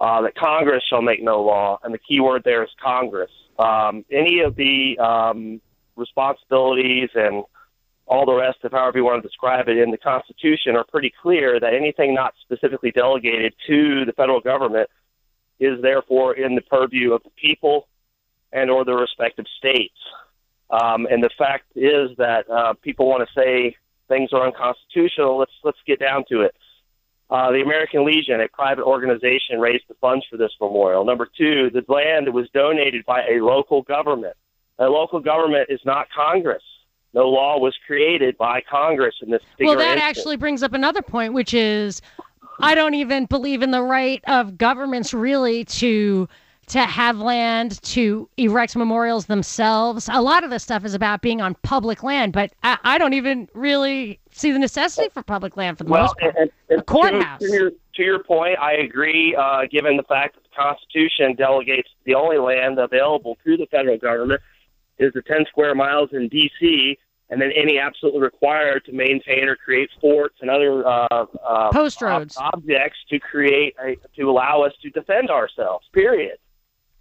uh, 0.00 0.22
that 0.22 0.34
Congress 0.34 0.82
shall 0.88 1.02
make 1.02 1.22
no 1.22 1.42
law, 1.42 1.78
and 1.82 1.92
the 1.92 1.98
key 1.98 2.20
word 2.20 2.42
there 2.44 2.62
is 2.62 2.70
Congress. 2.82 3.30
Um, 3.58 4.06
any 4.10 4.40
of 4.40 4.56
the 4.56 4.98
um, 4.98 5.60
responsibilities 5.94 7.10
and 7.14 7.44
all 8.06 8.24
the 8.24 8.34
rest 8.34 8.58
of 8.64 8.72
however 8.72 8.98
you 8.98 9.04
want 9.04 9.22
to 9.22 9.28
describe 9.28 9.68
it 9.68 9.76
in 9.76 9.90
the 9.90 9.98
Constitution 9.98 10.74
are 10.74 10.84
pretty 10.84 11.12
clear 11.22 11.60
that 11.60 11.74
anything 11.74 12.14
not 12.14 12.32
specifically 12.40 12.90
delegated 12.90 13.52
to 13.66 14.06
the 14.06 14.12
federal 14.14 14.40
government 14.40 14.88
is 15.60 15.80
therefore 15.82 16.34
in 16.34 16.54
the 16.54 16.62
purview 16.62 17.12
of 17.12 17.22
the 17.24 17.30
people 17.30 17.88
and 18.52 18.70
or 18.70 18.86
the 18.86 18.94
respective 18.94 19.46
states. 19.58 19.98
Um, 20.70 21.06
and 21.10 21.22
the 21.22 21.30
fact 21.36 21.64
is 21.76 22.10
that 22.18 22.48
uh, 22.50 22.74
people 22.82 23.08
want 23.08 23.26
to 23.28 23.40
say 23.40 23.76
things 24.08 24.30
are 24.32 24.46
unconstitutional. 24.46 25.38
Let's 25.38 25.52
let's 25.62 25.78
get 25.86 26.00
down 26.00 26.24
to 26.30 26.42
it. 26.42 26.54
Uh, 27.30 27.50
the 27.50 27.62
American 27.62 28.04
Legion, 28.04 28.40
a 28.40 28.48
private 28.48 28.84
organization, 28.84 29.58
raised 29.58 29.84
the 29.88 29.94
funds 30.00 30.24
for 30.30 30.36
this 30.36 30.52
memorial. 30.60 31.04
Number 31.04 31.28
two, 31.36 31.70
the 31.70 31.84
land 31.88 32.32
was 32.32 32.48
donated 32.52 33.04
by 33.06 33.22
a 33.26 33.42
local 33.42 33.82
government. 33.82 34.36
A 34.78 34.86
local 34.86 35.20
government 35.20 35.68
is 35.70 35.80
not 35.84 36.06
Congress. 36.14 36.62
No 37.14 37.28
law 37.28 37.58
was 37.58 37.74
created 37.86 38.36
by 38.36 38.60
Congress 38.68 39.14
in 39.22 39.30
this 39.30 39.40
Well, 39.60 39.76
that 39.76 39.96
instance. 39.96 40.02
actually 40.02 40.36
brings 40.36 40.62
up 40.62 40.72
another 40.72 41.00
point, 41.00 41.32
which 41.32 41.54
is 41.54 42.02
I 42.60 42.74
don't 42.74 42.94
even 42.94 43.26
believe 43.26 43.62
in 43.62 43.70
the 43.70 43.82
right 43.82 44.22
of 44.26 44.58
governments 44.58 45.14
really 45.14 45.64
to 45.64 46.28
to 46.66 46.80
have 46.80 47.18
land, 47.18 47.82
to 47.82 48.28
erect 48.36 48.76
memorials 48.76 49.26
themselves. 49.26 50.08
A 50.12 50.22
lot 50.22 50.44
of 50.44 50.50
this 50.50 50.62
stuff 50.62 50.84
is 50.84 50.94
about 50.94 51.22
being 51.22 51.40
on 51.40 51.54
public 51.62 52.02
land, 52.02 52.32
but 52.32 52.52
I, 52.62 52.78
I 52.84 52.98
don't 52.98 53.14
even 53.14 53.48
really 53.54 54.20
see 54.30 54.52
the 54.52 54.58
necessity 54.58 55.08
for 55.08 55.22
public 55.22 55.56
land 55.56 55.78
for 55.78 55.84
the 55.84 55.90
well, 55.90 56.02
most 56.02 56.18
part. 56.18 56.34
And, 56.38 56.50
and 56.70 56.80
a 56.80 56.84
courthouse. 56.84 57.40
To, 57.40 57.46
to, 57.46 57.52
your, 57.52 57.70
to 57.70 58.02
your 58.02 58.22
point, 58.22 58.58
I 58.58 58.74
agree, 58.74 59.34
uh, 59.34 59.62
given 59.70 59.96
the 59.96 60.02
fact 60.04 60.34
that 60.36 60.44
the 60.44 60.56
Constitution 60.56 61.34
delegates 61.36 61.88
the 62.04 62.14
only 62.14 62.38
land 62.38 62.78
available 62.78 63.36
to 63.44 63.56
the 63.56 63.66
federal 63.66 63.98
government 63.98 64.40
is 64.98 65.12
the 65.12 65.22
10 65.22 65.46
square 65.48 65.74
miles 65.74 66.10
in 66.12 66.28
D.C., 66.28 66.98
and 67.30 67.40
then 67.40 67.50
any 67.56 67.78
absolutely 67.78 68.20
required 68.20 68.84
to 68.84 68.92
maintain 68.92 69.48
or 69.48 69.56
create 69.56 69.88
forts 70.00 70.36
and 70.40 70.50
other 70.50 70.86
uh, 70.86 71.26
uh, 71.46 71.70
post 71.72 72.02
roads 72.02 72.36
ob- 72.36 72.54
objects 72.54 72.98
to 73.08 73.18
create 73.18 73.74
a, 73.82 73.96
to 74.14 74.30
allow 74.30 74.62
us 74.62 74.72
to 74.82 74.90
defend 74.90 75.30
ourselves. 75.30 75.86
Period. 75.92 76.36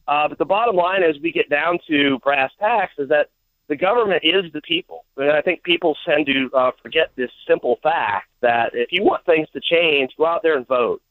Uh, 0.07 0.27
but 0.27 0.37
the 0.37 0.45
bottom 0.45 0.75
line, 0.75 1.03
as 1.03 1.15
we 1.21 1.31
get 1.31 1.49
down 1.49 1.79
to 1.87 2.19
brass 2.19 2.51
tacks, 2.59 2.93
is 2.97 3.09
that 3.09 3.29
the 3.67 3.75
government 3.75 4.23
is 4.23 4.51
the 4.51 4.61
people. 4.61 5.05
And 5.17 5.31
I 5.31 5.41
think 5.41 5.63
people 5.63 5.95
tend 6.05 6.25
to 6.27 6.49
uh, 6.53 6.71
forget 6.81 7.11
this 7.15 7.31
simple 7.47 7.79
fact 7.81 8.27
that 8.41 8.71
if 8.73 8.91
you 8.91 9.03
want 9.03 9.25
things 9.25 9.47
to 9.53 9.61
change, 9.61 10.11
go 10.17 10.25
out 10.25 10.43
there 10.43 10.57
and 10.57 10.67
vote. 10.67 11.01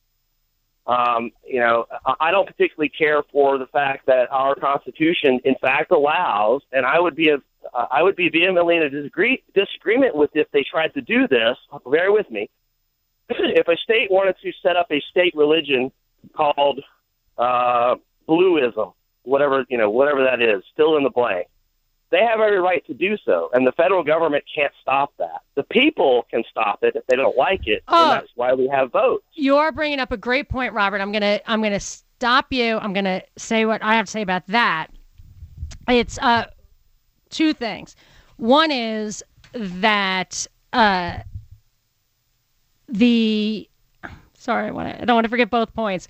Um, 0.86 1.30
you 1.46 1.60
know, 1.60 1.86
I 2.20 2.32
don't 2.32 2.46
particularly 2.46 2.88
care 2.88 3.22
for 3.30 3.56
the 3.56 3.66
fact 3.66 4.06
that 4.06 4.30
our 4.32 4.56
Constitution, 4.56 5.40
in 5.44 5.54
fact, 5.60 5.92
allows, 5.92 6.62
and 6.72 6.84
I 6.84 6.98
would 6.98 7.14
be 7.14 7.28
a, 7.28 7.36
uh, 7.72 7.86
I 7.90 8.02
would 8.02 8.16
be 8.16 8.28
vehemently 8.28 8.76
in 8.76 8.82
a 8.82 8.90
disagree, 8.90 9.42
disagreement 9.54 10.16
with 10.16 10.30
if 10.34 10.50
they 10.50 10.64
tried 10.64 10.92
to 10.94 11.00
do 11.00 11.28
this. 11.28 11.56
Bear 11.88 12.10
with 12.10 12.28
me. 12.30 12.50
if 13.30 13.68
a 13.68 13.76
state 13.76 14.10
wanted 14.10 14.34
to 14.42 14.52
set 14.60 14.76
up 14.76 14.88
a 14.90 15.00
state 15.10 15.34
religion 15.36 15.92
called 16.36 16.80
uh, 17.38 17.94
bluism, 18.32 18.92
whatever 19.24 19.64
you 19.68 19.78
know, 19.78 19.90
whatever 19.90 20.24
that 20.24 20.40
is, 20.40 20.62
still 20.72 20.96
in 20.96 21.04
the 21.04 21.10
blank. 21.10 21.46
They 22.10 22.20
have 22.20 22.40
every 22.40 22.60
right 22.60 22.84
to 22.86 22.94
do 22.94 23.16
so, 23.24 23.48
and 23.54 23.66
the 23.66 23.72
federal 23.72 24.04
government 24.04 24.44
can't 24.54 24.72
stop 24.82 25.14
that. 25.18 25.40
The 25.54 25.62
people 25.62 26.26
can 26.30 26.44
stop 26.50 26.80
it 26.82 26.94
if 26.94 27.06
they 27.06 27.16
don't 27.16 27.36
like 27.36 27.62
it, 27.64 27.82
oh, 27.88 28.02
and 28.02 28.12
that's 28.12 28.32
why 28.34 28.52
we 28.52 28.68
have 28.68 28.92
votes. 28.92 29.24
You 29.32 29.56
are 29.56 29.72
bringing 29.72 29.98
up 29.98 30.12
a 30.12 30.18
great 30.18 30.48
point, 30.48 30.74
Robert. 30.74 31.00
I'm 31.00 31.12
gonna 31.12 31.40
I'm 31.46 31.62
gonna 31.62 31.80
stop 31.80 32.52
you. 32.52 32.76
I'm 32.78 32.92
gonna 32.92 33.22
say 33.38 33.64
what 33.64 33.82
I 33.82 33.94
have 33.94 34.06
to 34.06 34.10
say 34.10 34.22
about 34.22 34.46
that. 34.48 34.88
It's 35.88 36.18
uh, 36.18 36.46
two 37.30 37.54
things. 37.54 37.96
One 38.36 38.70
is 38.70 39.22
that 39.54 40.46
uh, 40.74 41.18
the 42.88 43.68
sorry, 44.42 44.68
I, 44.68 44.70
want 44.70 44.88
to, 44.88 45.02
I 45.02 45.04
don't 45.04 45.14
want 45.14 45.24
to 45.24 45.28
forget 45.28 45.50
both 45.50 45.72
points. 45.74 46.08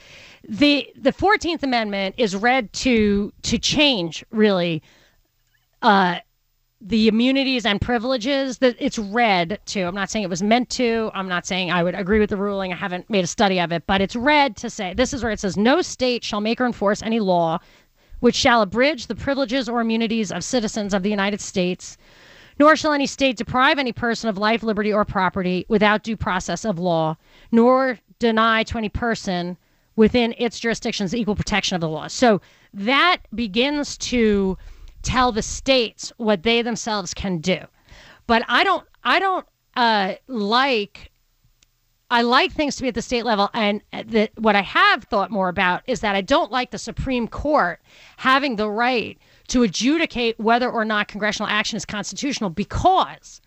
The 0.49 0.89
the 0.97 1.13
Fourteenth 1.13 1.63
Amendment 1.63 2.15
is 2.19 2.35
read 2.35 2.73
to 2.75 3.33
to 3.43 3.59
change 3.59 4.25
really 4.31 4.83
uh, 5.83 6.19
the 6.81 7.09
immunities 7.09 7.65
and 7.65 7.81
privileges 7.81 8.59
that 8.59 8.77
it's 8.79 8.99
read 8.99 9.61
to. 9.67 9.83
I'm 9.83 9.95
not 9.95 10.11
saying 10.11 10.25
it 10.25 10.31
was 10.31 10.43
meant 10.43 10.71
to. 10.71 11.11
I'm 11.15 11.29
not 11.29 11.47
saying 11.47 11.71
I 11.71 11.83
would 11.83 11.95
agree 11.95 12.19
with 12.19 12.31
the 12.31 12.37
ruling. 12.37 12.73
I 12.73 12.77
haven't 12.77 13.09
made 13.09 13.25
a 13.25 13.29
study 13.29 13.61
of 13.61 13.71
it, 13.71 13.87
but 13.87 14.01
it's 14.01 14.17
read 14.17 14.57
to 14.57 14.71
say 14.71 14.95
this 14.95 15.13
is 15.13 15.23
where 15.23 15.33
it 15.33 15.41
says 15.41 15.57
no 15.57 15.83
state 15.83 16.25
shall 16.25 16.41
make 16.41 16.61
or 16.61 16.67
enforce 16.67 17.03
any 17.03 17.21
law 17.21 17.61
which 18.23 18.37
shall 18.37 18.63
abridge 18.63 19.09
the 19.09 19.17
privileges 19.17 19.69
or 19.69 19.81
immunities 19.81 20.31
of 20.31 20.45
citizens 20.45 20.95
of 20.95 21.03
the 21.03 21.11
United 21.11 21.41
States, 21.41 21.99
nor 22.61 22.77
shall 22.77 22.93
any 22.93 23.07
state 23.07 23.37
deprive 23.37 23.81
any 23.81 23.93
person 23.93 24.29
of 24.29 24.39
life, 24.39 24.63
liberty, 24.63 24.93
or 24.93 25.05
property 25.05 25.67
without 25.69 26.05
due 26.05 26.17
process 26.17 26.65
of 26.65 26.79
law, 26.79 27.17
nor 27.51 27.99
deny 28.23 28.63
to 28.63 28.79
any 28.79 28.89
person 28.89 29.59
within 29.97 30.35
its 30.39 30.59
jurisdictions 30.59 31.15
equal 31.15 31.35
protection 31.35 31.75
of 31.75 31.81
the 31.81 31.89
law. 31.89 32.07
So 32.07 32.41
that 32.73 33.19
begins 33.35 33.99
to 33.99 34.57
tell 35.03 35.33
the 35.33 35.43
states 35.43 36.13
what 36.17 36.45
they 36.45 36.63
themselves 36.63 37.13
can 37.13 37.39
do. 37.39 37.59
But 38.27 38.45
I 38.49 38.65
don't 38.65 38.87
I 39.05 39.19
don't 39.19 39.47
uh, 39.77 40.15
like 40.29 41.11
I 42.11 42.23
like 42.23 42.53
things 42.53 42.77
to 42.77 42.83
be 42.83 42.89
at 42.89 42.95
the 42.95 43.03
state 43.03 43.25
level, 43.25 43.49
and 43.55 43.81
the, 43.91 44.29
what 44.37 44.55
I 44.55 44.61
have 44.61 45.05
thought 45.05 45.31
more 45.31 45.49
about 45.49 45.83
is 45.87 46.01
that 46.01 46.15
I 46.15 46.21
don't 46.21 46.53
like 46.53 46.71
the 46.71 46.79
Supreme 46.79 47.27
Court 47.27 47.81
having 48.19 48.57
the 48.57 48.69
right 48.69 49.19
to 49.49 49.63
adjudicate 49.63 50.39
whether 50.39 50.71
or 50.71 50.85
not 50.85 51.09
congressional 51.09 51.49
action 51.49 51.77
is 51.79 51.87
constitutional 51.87 52.51
because 52.51 53.41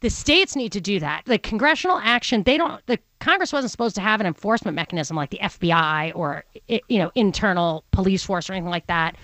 the 0.00 0.10
states 0.10 0.54
need 0.54 0.72
to 0.72 0.80
do 0.80 1.00
that. 1.00 1.22
The 1.24 1.38
congressional 1.38 1.98
action, 1.98 2.42
they 2.42 2.56
don't. 2.56 2.84
The 2.86 2.98
Congress 3.20 3.52
wasn't 3.52 3.70
supposed 3.70 3.94
to 3.96 4.02
have 4.02 4.20
an 4.20 4.26
enforcement 4.26 4.74
mechanism 4.74 5.16
like 5.16 5.30
the 5.30 5.38
FBI 5.38 6.12
or 6.14 6.44
you 6.68 6.98
know 6.98 7.10
internal 7.14 7.84
police 7.92 8.24
force 8.24 8.50
or 8.50 8.52
anything 8.52 8.70
like 8.70 8.86
that. 8.88 9.16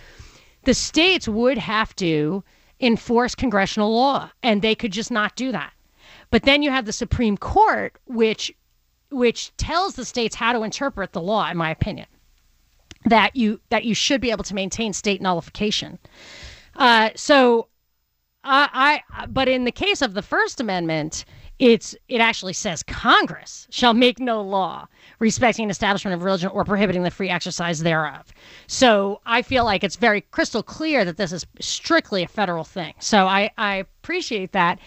The 0.64 0.74
states 0.74 1.28
would 1.28 1.58
have 1.58 1.94
to 1.96 2.42
enforce 2.80 3.34
congressional 3.34 3.92
law, 3.94 4.30
and 4.42 4.62
they 4.62 4.74
could 4.74 4.92
just 4.92 5.10
not 5.10 5.36
do 5.36 5.52
that. 5.52 5.72
But 6.30 6.44
then 6.44 6.62
you 6.62 6.70
have 6.70 6.86
the 6.86 6.92
Supreme 6.92 7.36
Court, 7.36 7.96
which 8.06 8.52
which 9.10 9.54
tells 9.58 9.94
the 9.94 10.04
states 10.04 10.34
how 10.34 10.52
to 10.52 10.62
interpret 10.62 11.12
the 11.12 11.20
law, 11.20 11.48
in 11.50 11.56
my 11.56 11.70
opinion. 11.70 12.06
That 13.04 13.36
you 13.36 13.60
that 13.68 13.84
you 13.84 13.94
should 13.94 14.20
be 14.20 14.30
able 14.30 14.44
to 14.44 14.54
maintain 14.54 14.92
state 14.92 15.20
nullification. 15.20 15.98
Uh, 16.76 17.10
so, 17.14 17.68
I, 18.44 19.02
I 19.10 19.26
but 19.26 19.48
in 19.48 19.64
the 19.64 19.72
case 19.72 20.02
of 20.02 20.14
the 20.14 20.22
First 20.22 20.60
Amendment, 20.60 21.24
it's 21.58 21.94
it 22.08 22.20
actually 22.20 22.54
says 22.54 22.82
Congress 22.82 23.68
shall 23.70 23.94
make 23.94 24.18
no 24.18 24.42
law 24.42 24.86
respecting 25.20 25.64
an 25.64 25.70
establishment 25.70 26.14
of 26.14 26.24
religion 26.24 26.50
or 26.50 26.64
prohibiting 26.64 27.04
the 27.04 27.10
free 27.10 27.28
exercise 27.28 27.80
thereof. 27.80 28.32
So 28.66 29.20
I 29.26 29.42
feel 29.42 29.64
like 29.64 29.84
it's 29.84 29.96
very 29.96 30.22
crystal 30.22 30.62
clear 30.62 31.04
that 31.04 31.16
this 31.16 31.32
is 31.32 31.46
strictly 31.60 32.24
a 32.24 32.28
federal 32.28 32.64
thing. 32.64 32.94
So 32.98 33.26
I, 33.26 33.50
I 33.58 33.76
appreciate 33.76 34.52
that. 34.52 34.80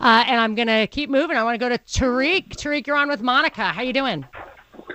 Uh, 0.00 0.24
and 0.26 0.40
I'm 0.40 0.54
to 0.54 0.86
keep 0.88 1.10
moving. 1.10 1.36
I 1.36 1.42
want 1.42 1.54
to 1.54 1.58
go 1.58 1.68
to 1.68 1.78
Tariq. 1.78 2.50
Tariq, 2.50 2.86
you're 2.86 2.96
on 2.96 3.08
with 3.08 3.20
Monica. 3.20 3.72
How 3.72 3.82
you 3.82 3.92
doing? 3.92 4.24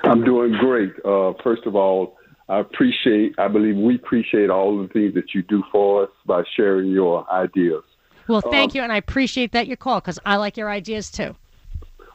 I'm 0.04 0.24
doing 0.24 0.54
great. 0.54 0.92
Uh, 1.06 1.34
first 1.44 1.66
of 1.66 1.76
all, 1.76 2.18
I 2.50 2.60
appreciate, 2.60 3.36
I 3.38 3.48
believe 3.48 3.76
we 3.78 3.96
appreciate 3.96 4.50
all 4.50 4.82
the 4.82 4.88
things 4.90 5.14
that 5.14 5.34
you 5.34 5.42
do 5.44 5.64
for 5.72 6.04
us 6.04 6.10
by 6.26 6.44
sharing 6.56 6.92
your 6.92 7.30
ideas. 7.32 7.84
Well, 8.28 8.42
thank 8.42 8.72
um, 8.72 8.78
you, 8.78 8.84
and 8.84 8.92
I 8.92 8.98
appreciate 8.98 9.52
that 9.52 9.68
you 9.68 9.78
call 9.78 10.00
because 10.00 10.20
I 10.26 10.38
like 10.38 10.58
your 10.58 10.70
ideas 10.70 11.12
too. 11.12 11.36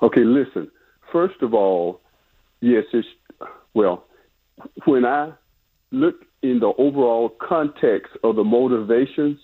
Okay, 0.02 0.24
listen. 0.24 0.70
First 1.12 1.42
of 1.42 1.54
all, 1.54 2.00
yes, 2.60 2.84
it's 2.92 3.08
well. 3.74 4.04
When 4.84 5.04
I 5.04 5.32
look 5.90 6.24
in 6.42 6.60
the 6.60 6.72
overall 6.78 7.30
context 7.40 8.12
of 8.22 8.36
the 8.36 8.44
motivations 8.44 9.38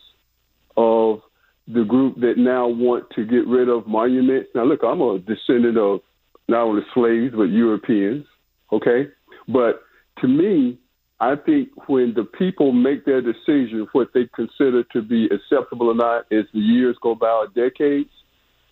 of 0.76 1.20
the 1.66 1.84
group 1.84 2.20
that 2.20 2.34
now 2.36 2.68
want 2.68 3.08
to 3.10 3.24
get 3.24 3.46
rid 3.46 3.68
of 3.68 3.86
monuments. 3.86 4.50
Now, 4.54 4.64
look, 4.64 4.80
I'm 4.84 5.00
a 5.00 5.18
descendant 5.18 5.78
of 5.78 6.00
not 6.48 6.62
only 6.62 6.82
slaves, 6.92 7.34
but 7.34 7.44
Europeans, 7.44 8.26
okay? 8.70 9.08
But 9.48 9.82
to 10.20 10.28
me, 10.28 10.78
I 11.24 11.36
think 11.36 11.88
when 11.88 12.12
the 12.14 12.24
people 12.24 12.72
make 12.72 13.06
their 13.06 13.22
decision, 13.22 13.86
what 13.92 14.08
they 14.12 14.28
consider 14.34 14.82
to 14.92 15.00
be 15.00 15.26
acceptable 15.26 15.88
or 15.88 15.94
not, 15.94 16.26
as 16.30 16.44
the 16.52 16.60
years 16.60 16.96
go 17.00 17.14
by, 17.14 17.30
or 17.30 17.48
decades, 17.48 18.10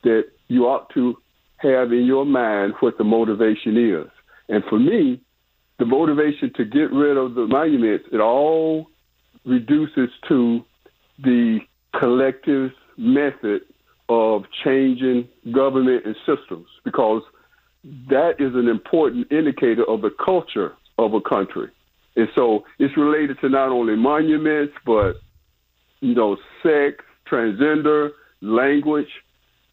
that 0.02 0.24
you 0.48 0.64
ought 0.66 0.90
to 0.90 1.16
have 1.56 1.92
in 1.92 2.04
your 2.04 2.26
mind 2.26 2.74
what 2.80 2.98
the 2.98 3.04
motivation 3.04 3.78
is. 3.78 4.10
And 4.50 4.62
for 4.68 4.78
me, 4.78 5.22
the 5.78 5.86
motivation 5.86 6.52
to 6.56 6.64
get 6.66 6.92
rid 6.92 7.16
of 7.16 7.34
the 7.34 7.46
monuments, 7.46 8.04
it 8.12 8.20
all 8.20 8.88
reduces 9.46 10.10
to 10.28 10.62
the 11.22 11.60
collective 11.98 12.72
method 12.98 13.62
of 14.10 14.42
changing 14.62 15.26
government 15.52 16.04
and 16.04 16.16
systems 16.26 16.66
because 16.84 17.22
that 18.10 18.34
is 18.38 18.54
an 18.54 18.68
important 18.68 19.32
indicator 19.32 19.88
of 19.88 20.02
the 20.02 20.10
culture 20.22 20.74
of 20.98 21.14
a 21.14 21.20
country. 21.22 21.68
And 22.16 22.28
so 22.34 22.64
it's 22.78 22.96
related 22.96 23.40
to 23.40 23.48
not 23.48 23.68
only 23.68 23.96
monuments, 23.96 24.74
but, 24.84 25.14
you 26.00 26.14
know, 26.14 26.36
sex, 26.62 27.04
transgender, 27.26 28.10
language. 28.40 29.08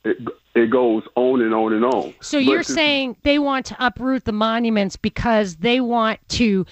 It, 0.06 0.18
it 0.56 0.70
goes 0.70 1.04
on 1.16 1.42
and 1.42 1.54
on 1.54 1.74
and 1.74 1.84
on. 1.84 2.14
So 2.22 2.38
you're 2.38 2.64
to, 2.64 2.72
saying 2.72 3.18
they 3.24 3.38
want 3.38 3.66
to 3.68 3.76
uproot 3.86 4.24
the 4.24 4.32
monuments 4.32 4.96
because 4.96 5.58
they 5.58 5.82
want 5.82 6.20
to 6.30 6.66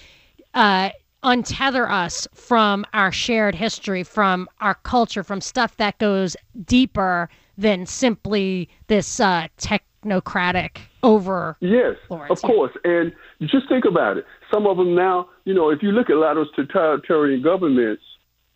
uh, 0.54 0.90
untether 1.22 1.90
us 1.90 2.26
from 2.32 2.86
our 2.94 3.12
shared 3.12 3.54
history, 3.54 4.02
from 4.02 4.48
our 4.60 4.74
culture, 4.74 5.22
from 5.22 5.40
stuff 5.42 5.76
that 5.76 5.98
goes 5.98 6.36
deeper 6.64 7.28
than 7.58 7.84
simply 7.84 8.68
this 8.86 9.20
uh, 9.20 9.46
technocratic 9.58 10.78
over. 11.02 11.56
Yes, 11.60 11.96
of 12.10 12.40
course. 12.40 12.72
And 12.84 13.12
just 13.42 13.68
think 13.68 13.84
about 13.84 14.16
it. 14.16 14.26
Some 14.52 14.66
of 14.66 14.76
them 14.76 14.94
now, 14.94 15.28
you 15.44 15.54
know, 15.54 15.70
if 15.70 15.82
you 15.82 15.92
look 15.92 16.10
at 16.10 16.16
a 16.16 16.18
lot 16.18 16.36
of 16.36 16.46
those 16.46 16.66
totalitarian 16.66 17.42
governments, 17.42 18.02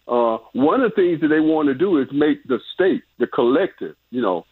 uh, 0.08 0.38
one 0.52 0.80
of 0.80 0.90
the 0.90 0.96
things 0.96 1.20
that 1.20 1.28
they 1.28 1.40
want 1.40 1.68
to 1.68 1.74
do 1.74 1.98
is 1.98 2.08
make 2.12 2.42
the 2.44 2.58
state, 2.74 3.02
the 3.18 3.26
collective, 3.26 3.94
you 4.10 4.22
know, 4.22 4.44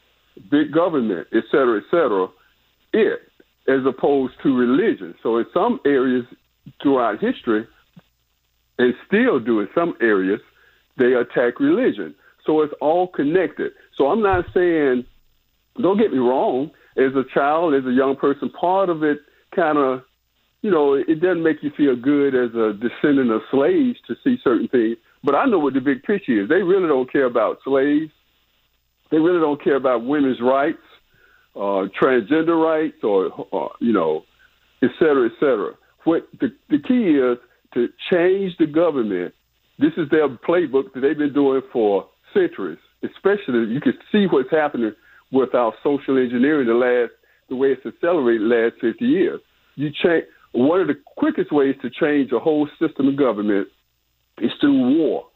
big 0.51 0.73
government, 0.73 1.27
et 1.33 1.45
cetera, 1.51 1.79
et 1.79 1.85
cetera, 1.91 2.29
it, 2.93 3.21
as 3.69 3.85
opposed 3.87 4.35
to 4.43 4.57
religion. 4.57 5.15
So 5.23 5.39
in 5.39 5.47
some 5.53 5.81
areas 5.85 6.25
throughout 6.83 7.21
history, 7.21 7.67
and 8.79 8.95
still 9.07 9.39
do 9.39 9.61
in 9.61 9.69
some 9.75 9.95
areas, 10.01 10.41
they 10.97 11.13
attack 11.13 11.61
religion. 11.61 12.15
So 12.47 12.63
it's 12.63 12.73
all 12.81 13.09
connected. 13.09 13.73
So 13.97 14.09
I'm 14.09 14.23
not 14.23 14.47
saying, 14.55 15.05
don't 15.81 15.99
get 15.99 16.13
me 16.13 16.19
wrong, 16.19 16.71
as 16.97 17.15
a 17.15 17.25
child, 17.35 17.75
as 17.75 17.85
a 17.85 17.93
young 17.93 18.17
person, 18.17 18.51
part 18.51 18.89
of 18.89 19.03
it 19.03 19.19
kind 19.55 19.79
of, 19.79 20.03
you 20.63 20.71
know, 20.71 20.95
it 20.95 21.21
doesn't 21.21 21.43
make 21.43 21.63
you 21.63 21.71
feel 21.77 21.97
good 21.97 22.35
as 22.35 22.55
a 22.55 22.73
descendant 22.75 23.31
of 23.31 23.41
slaves 23.51 23.99
to 24.07 24.15
see 24.23 24.37
certain 24.45 24.69
things. 24.69 24.97
But 25.25 25.35
I 25.35 25.47
know 25.47 25.59
what 25.59 25.75
the 25.75 25.81
big 25.81 26.03
picture 26.03 26.43
is. 26.43 26.49
They 26.49 26.63
really 26.63 26.89
don't 26.89 27.11
care 27.11 27.25
about 27.25 27.59
slaves. 27.65 28.11
They 29.11 29.19
really 29.19 29.41
don't 29.41 29.63
care 29.63 29.77
about 29.77 30.05
women's 30.05 30.41
rights, 30.41 30.79
uh, 31.57 31.89
transgender 32.01 32.63
rights, 32.63 32.99
or, 33.03 33.47
or 33.51 33.73
you 33.81 33.93
know, 33.93 34.23
et 34.83 34.91
cetera, 34.99 35.27
et 35.27 35.33
cetera. 35.41 35.73
What 36.05 36.29
the, 36.41 36.49
the 36.69 36.79
key 36.79 37.19
is 37.19 37.39
to 37.75 37.89
change 38.11 38.57
the 38.59 38.67
government. 38.67 39.35
This 39.79 39.93
is 39.97 40.09
their 40.11 40.29
playbook 40.29 40.93
that 40.93 41.01
they've 41.01 41.17
been 41.17 41.33
doing 41.33 41.63
for 41.73 42.07
centuries. 42.35 42.79
Especially, 43.03 43.73
you 43.73 43.81
can 43.81 43.95
see 44.13 44.27
what's 44.27 44.51
happening 44.51 44.93
with 45.33 45.55
our 45.55 45.73
social 45.83 46.19
engineering 46.19 46.67
the 46.67 46.75
last 46.75 47.13
the 47.49 47.57
way 47.57 47.69
it's 47.69 47.85
accelerated 47.85 48.43
the 48.43 48.55
last 48.55 48.75
50 48.81 49.05
years. 49.05 49.41
You 49.75 49.91
change 49.91 50.25
one 50.53 50.81
of 50.81 50.89
the 50.89 50.99
quickest 51.17 51.53
ways 51.53 51.77
to 51.83 51.91
change 51.91 52.33
a 52.33 52.39
whole 52.39 52.69
system 52.79 53.09
of 53.09 53.17
government 53.17 53.69
is 54.39 54.51
through 54.61 54.97
war. 54.97 55.27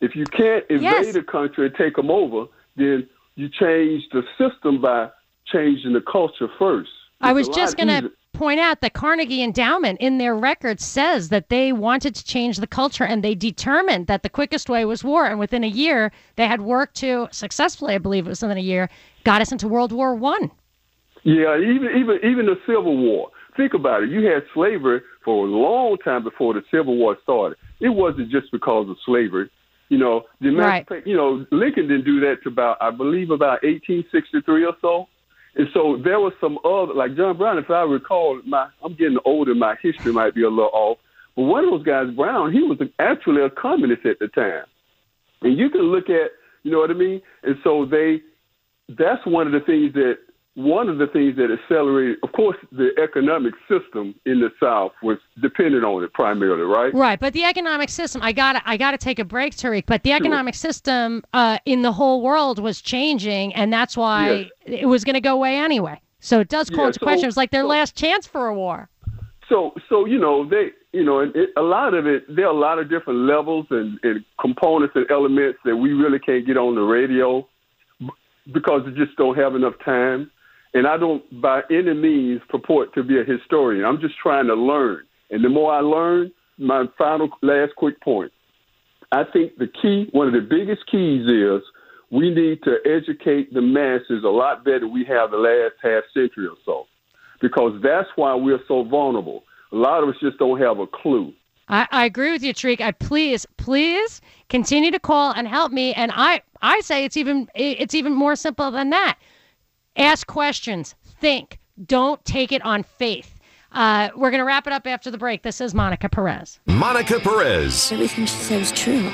If 0.00 0.16
you 0.16 0.24
can't 0.24 0.64
invade 0.68 0.82
yes. 0.82 1.14
a 1.14 1.22
country 1.22 1.66
and 1.66 1.74
take 1.74 1.96
them 1.96 2.10
over, 2.10 2.46
then 2.76 3.08
you 3.36 3.48
change 3.48 4.04
the 4.12 4.22
system 4.38 4.80
by 4.80 5.10
changing 5.46 5.92
the 5.92 6.00
culture 6.00 6.48
first. 6.58 6.90
It's 7.20 7.28
I 7.28 7.32
was 7.32 7.48
just 7.48 7.76
going 7.76 7.88
to 7.88 8.10
point 8.32 8.58
out 8.58 8.80
that 8.80 8.92
Carnegie 8.92 9.42
Endowment 9.42 10.00
in 10.00 10.18
their 10.18 10.34
record 10.34 10.80
says 10.80 11.28
that 11.28 11.48
they 11.48 11.72
wanted 11.72 12.14
to 12.16 12.24
change 12.24 12.58
the 12.58 12.66
culture 12.66 13.04
and 13.04 13.22
they 13.22 13.34
determined 13.34 14.08
that 14.08 14.22
the 14.22 14.28
quickest 14.28 14.68
way 14.68 14.84
was 14.84 15.04
war. 15.04 15.26
And 15.26 15.38
within 15.38 15.64
a 15.64 15.68
year, 15.68 16.12
they 16.36 16.46
had 16.46 16.60
worked 16.60 16.96
to 16.96 17.28
successfully, 17.30 17.94
I 17.94 17.98
believe 17.98 18.26
it 18.26 18.30
was 18.30 18.42
within 18.42 18.58
a 18.58 18.60
year, 18.60 18.90
got 19.22 19.40
us 19.40 19.52
into 19.52 19.68
World 19.68 19.92
War 19.92 20.14
One. 20.14 20.50
Yeah, 21.22 21.56
even 21.56 21.88
even 21.96 22.18
even 22.22 22.46
the 22.46 22.58
Civil 22.66 22.98
War. 22.98 23.30
Think 23.56 23.74
about 23.74 24.02
it. 24.02 24.10
You 24.10 24.26
had 24.26 24.42
slavery 24.52 25.00
for 25.24 25.46
a 25.46 25.48
long 25.48 25.96
time 25.98 26.24
before 26.24 26.54
the 26.54 26.62
Civil 26.70 26.96
War 26.96 27.16
started. 27.22 27.56
It 27.80 27.90
wasn't 27.90 28.30
just 28.30 28.50
because 28.50 28.88
of 28.88 28.96
slavery. 29.04 29.50
You 29.88 29.98
know, 29.98 30.22
the 30.40 30.50
right. 30.50 30.86
you 31.04 31.16
know, 31.16 31.46
Lincoln 31.52 31.88
didn't 31.88 32.04
do 32.04 32.20
that 32.20 32.42
to 32.42 32.48
about 32.48 32.78
I 32.80 32.90
believe 32.90 33.30
about 33.30 33.62
1863 33.62 34.64
or 34.64 34.74
so. 34.80 35.08
And 35.56 35.68
so 35.72 36.00
there 36.02 36.18
was 36.18 36.32
some 36.40 36.58
other, 36.64 36.94
like 36.94 37.16
John 37.16 37.36
Brown, 37.36 37.58
if 37.58 37.70
I 37.70 37.82
recall, 37.82 38.40
my 38.44 38.68
I'm 38.82 38.94
getting 38.94 39.18
older, 39.24 39.54
my 39.54 39.76
history 39.80 40.12
might 40.12 40.34
be 40.34 40.42
a 40.42 40.48
little 40.48 40.70
off. 40.72 40.98
But 41.36 41.42
one 41.42 41.64
of 41.64 41.70
those 41.70 41.84
guys, 41.84 42.14
Brown, 42.14 42.52
he 42.52 42.62
was 42.62 42.78
actually 42.98 43.42
a 43.42 43.50
communist 43.50 44.04
at 44.06 44.18
the 44.18 44.28
time. 44.28 44.64
And 45.42 45.56
you 45.56 45.70
can 45.70 45.82
look 45.82 46.08
at, 46.08 46.32
You 46.62 46.72
know 46.72 46.78
what 46.78 46.90
I 46.90 46.94
mean? 46.94 47.20
And 47.42 47.56
so 47.62 47.84
they, 47.84 48.22
that's 48.88 49.24
one 49.26 49.46
of 49.46 49.52
the 49.52 49.60
things 49.60 49.92
that 49.94 50.18
one 50.56 50.88
of 50.88 50.98
the 50.98 51.08
things 51.08 51.34
that 51.36 51.50
accelerated, 51.50 52.16
of 52.22 52.30
course, 52.32 52.56
the 52.70 52.90
economic 53.02 53.54
system 53.68 54.14
in 54.24 54.40
the 54.40 54.50
South 54.62 54.92
was 55.02 55.18
dependent 55.42 55.84
on 55.84 56.04
it 56.04 56.12
primarily, 56.12 56.62
right? 56.62 56.94
Right, 56.94 57.18
but 57.18 57.32
the 57.32 57.42
economic 57.44 57.88
system, 57.88 58.22
I 58.22 58.30
got 58.32 58.62
I 58.64 58.76
got 58.76 58.92
to 58.92 58.98
take 58.98 59.18
a 59.18 59.24
break, 59.24 59.54
Tariq. 59.56 59.84
But 59.86 60.04
the 60.04 60.12
economic 60.12 60.54
system 60.54 61.24
uh, 61.32 61.58
in 61.64 61.82
the 61.82 61.92
whole 61.92 62.22
world 62.22 62.60
was 62.60 62.80
changing, 62.80 63.52
and 63.54 63.72
that's 63.72 63.96
why 63.96 64.50
Yes. 64.66 64.80
it 64.82 64.86
was 64.86 65.02
going 65.04 65.14
to 65.14 65.20
go 65.20 65.34
away 65.34 65.56
anyway. 65.58 66.00
So 66.20 66.38
it 66.40 66.48
does 66.48 66.70
call 66.70 66.84
Yeah, 66.84 66.86
into 66.88 67.00
so- 67.00 67.06
question. 67.06 67.24
It 67.24 67.28
was 67.28 67.36
like 67.36 67.50
their 67.50 67.62
so- 67.62 67.68
last 67.68 67.96
chance 67.96 68.26
for 68.26 68.46
a 68.46 68.54
war. 68.54 68.88
So, 69.48 69.74
so 69.90 70.06
you 70.06 70.18
know, 70.18 70.48
they, 70.48 70.70
you 70.92 71.04
know, 71.04 71.18
and 71.20 71.34
it, 71.36 71.50
a 71.56 71.62
lot 71.62 71.92
of 71.94 72.06
it, 72.06 72.24
there 72.34 72.46
are 72.46 72.54
a 72.54 72.58
lot 72.58 72.78
of 72.78 72.88
different 72.88 73.18
levels 73.20 73.66
and, 73.70 73.98
and 74.04 74.24
components 74.40 74.94
and 74.94 75.04
elements 75.10 75.58
that 75.64 75.76
we 75.76 75.92
really 75.92 76.18
can't 76.20 76.46
get 76.46 76.56
on 76.56 76.76
the 76.76 76.80
radio 76.80 77.46
because 78.52 78.82
we 78.86 78.92
just 78.92 79.16
don't 79.16 79.36
have 79.36 79.54
enough 79.54 79.74
time. 79.84 80.30
And 80.74 80.86
I 80.88 80.96
don't, 80.96 81.22
by 81.40 81.62
any 81.70 81.94
means, 81.94 82.42
purport 82.48 82.92
to 82.94 83.04
be 83.04 83.18
a 83.18 83.24
historian. 83.24 83.84
I'm 83.84 84.00
just 84.00 84.18
trying 84.20 84.46
to 84.48 84.54
learn. 84.54 85.04
And 85.30 85.44
the 85.44 85.48
more 85.48 85.72
I 85.72 85.80
learn, 85.80 86.32
my 86.58 86.84
final, 86.98 87.28
last 87.42 87.74
quick 87.76 88.00
point. 88.00 88.32
I 89.12 89.22
think 89.32 89.56
the 89.56 89.68
key, 89.80 90.08
one 90.12 90.26
of 90.26 90.34
the 90.34 90.40
biggest 90.40 90.82
keys 90.90 91.26
is 91.28 91.62
we 92.10 92.34
need 92.34 92.62
to 92.64 92.78
educate 92.84 93.54
the 93.54 93.60
masses 93.62 94.24
a 94.24 94.28
lot 94.28 94.64
better 94.64 94.88
we 94.88 95.04
have 95.04 95.30
the 95.30 95.36
last 95.36 95.74
half 95.82 96.02
century 96.12 96.46
or 96.48 96.56
so, 96.64 96.86
because 97.40 97.80
that's 97.82 98.08
why 98.16 98.34
we're 98.34 98.60
so 98.66 98.82
vulnerable. 98.82 99.44
A 99.72 99.76
lot 99.76 100.02
of 100.02 100.08
us 100.08 100.16
just 100.20 100.38
don't 100.38 100.60
have 100.60 100.78
a 100.80 100.86
clue. 100.86 101.32
I, 101.68 101.86
I 101.90 102.04
agree 102.04 102.32
with 102.32 102.42
you, 102.42 102.52
Tariq. 102.52 102.80
I 102.80 102.92
please, 102.92 103.46
please 103.56 104.20
continue 104.48 104.90
to 104.90 105.00
call 105.00 105.32
and 105.32 105.48
help 105.48 105.72
me. 105.72 105.94
And 105.94 106.12
I, 106.14 106.42
I 106.60 106.80
say 106.80 107.04
it's 107.04 107.16
even 107.16 107.48
it's 107.54 107.94
even 107.94 108.12
more 108.12 108.36
simple 108.36 108.70
than 108.70 108.90
that. 108.90 109.18
Ask 109.96 110.26
questions, 110.26 110.94
think, 111.20 111.58
don't 111.86 112.24
take 112.24 112.50
it 112.50 112.62
on 112.62 112.82
faith. 112.82 113.38
Uh, 113.70 114.08
we're 114.16 114.30
going 114.30 114.40
to 114.40 114.44
wrap 114.44 114.66
it 114.66 114.72
up 114.72 114.86
after 114.86 115.10
the 115.10 115.18
break. 115.18 115.42
This 115.42 115.60
is 115.60 115.72
Monica 115.72 116.08
Perez. 116.08 116.58
Monica 116.66 117.20
Perez. 117.20 117.92
Everything 117.92 118.26
she 118.26 118.34
said 118.36 118.58
was 118.60 118.72
true. 118.72 119.10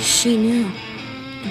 She 0.00 0.36
knew. 0.36 0.70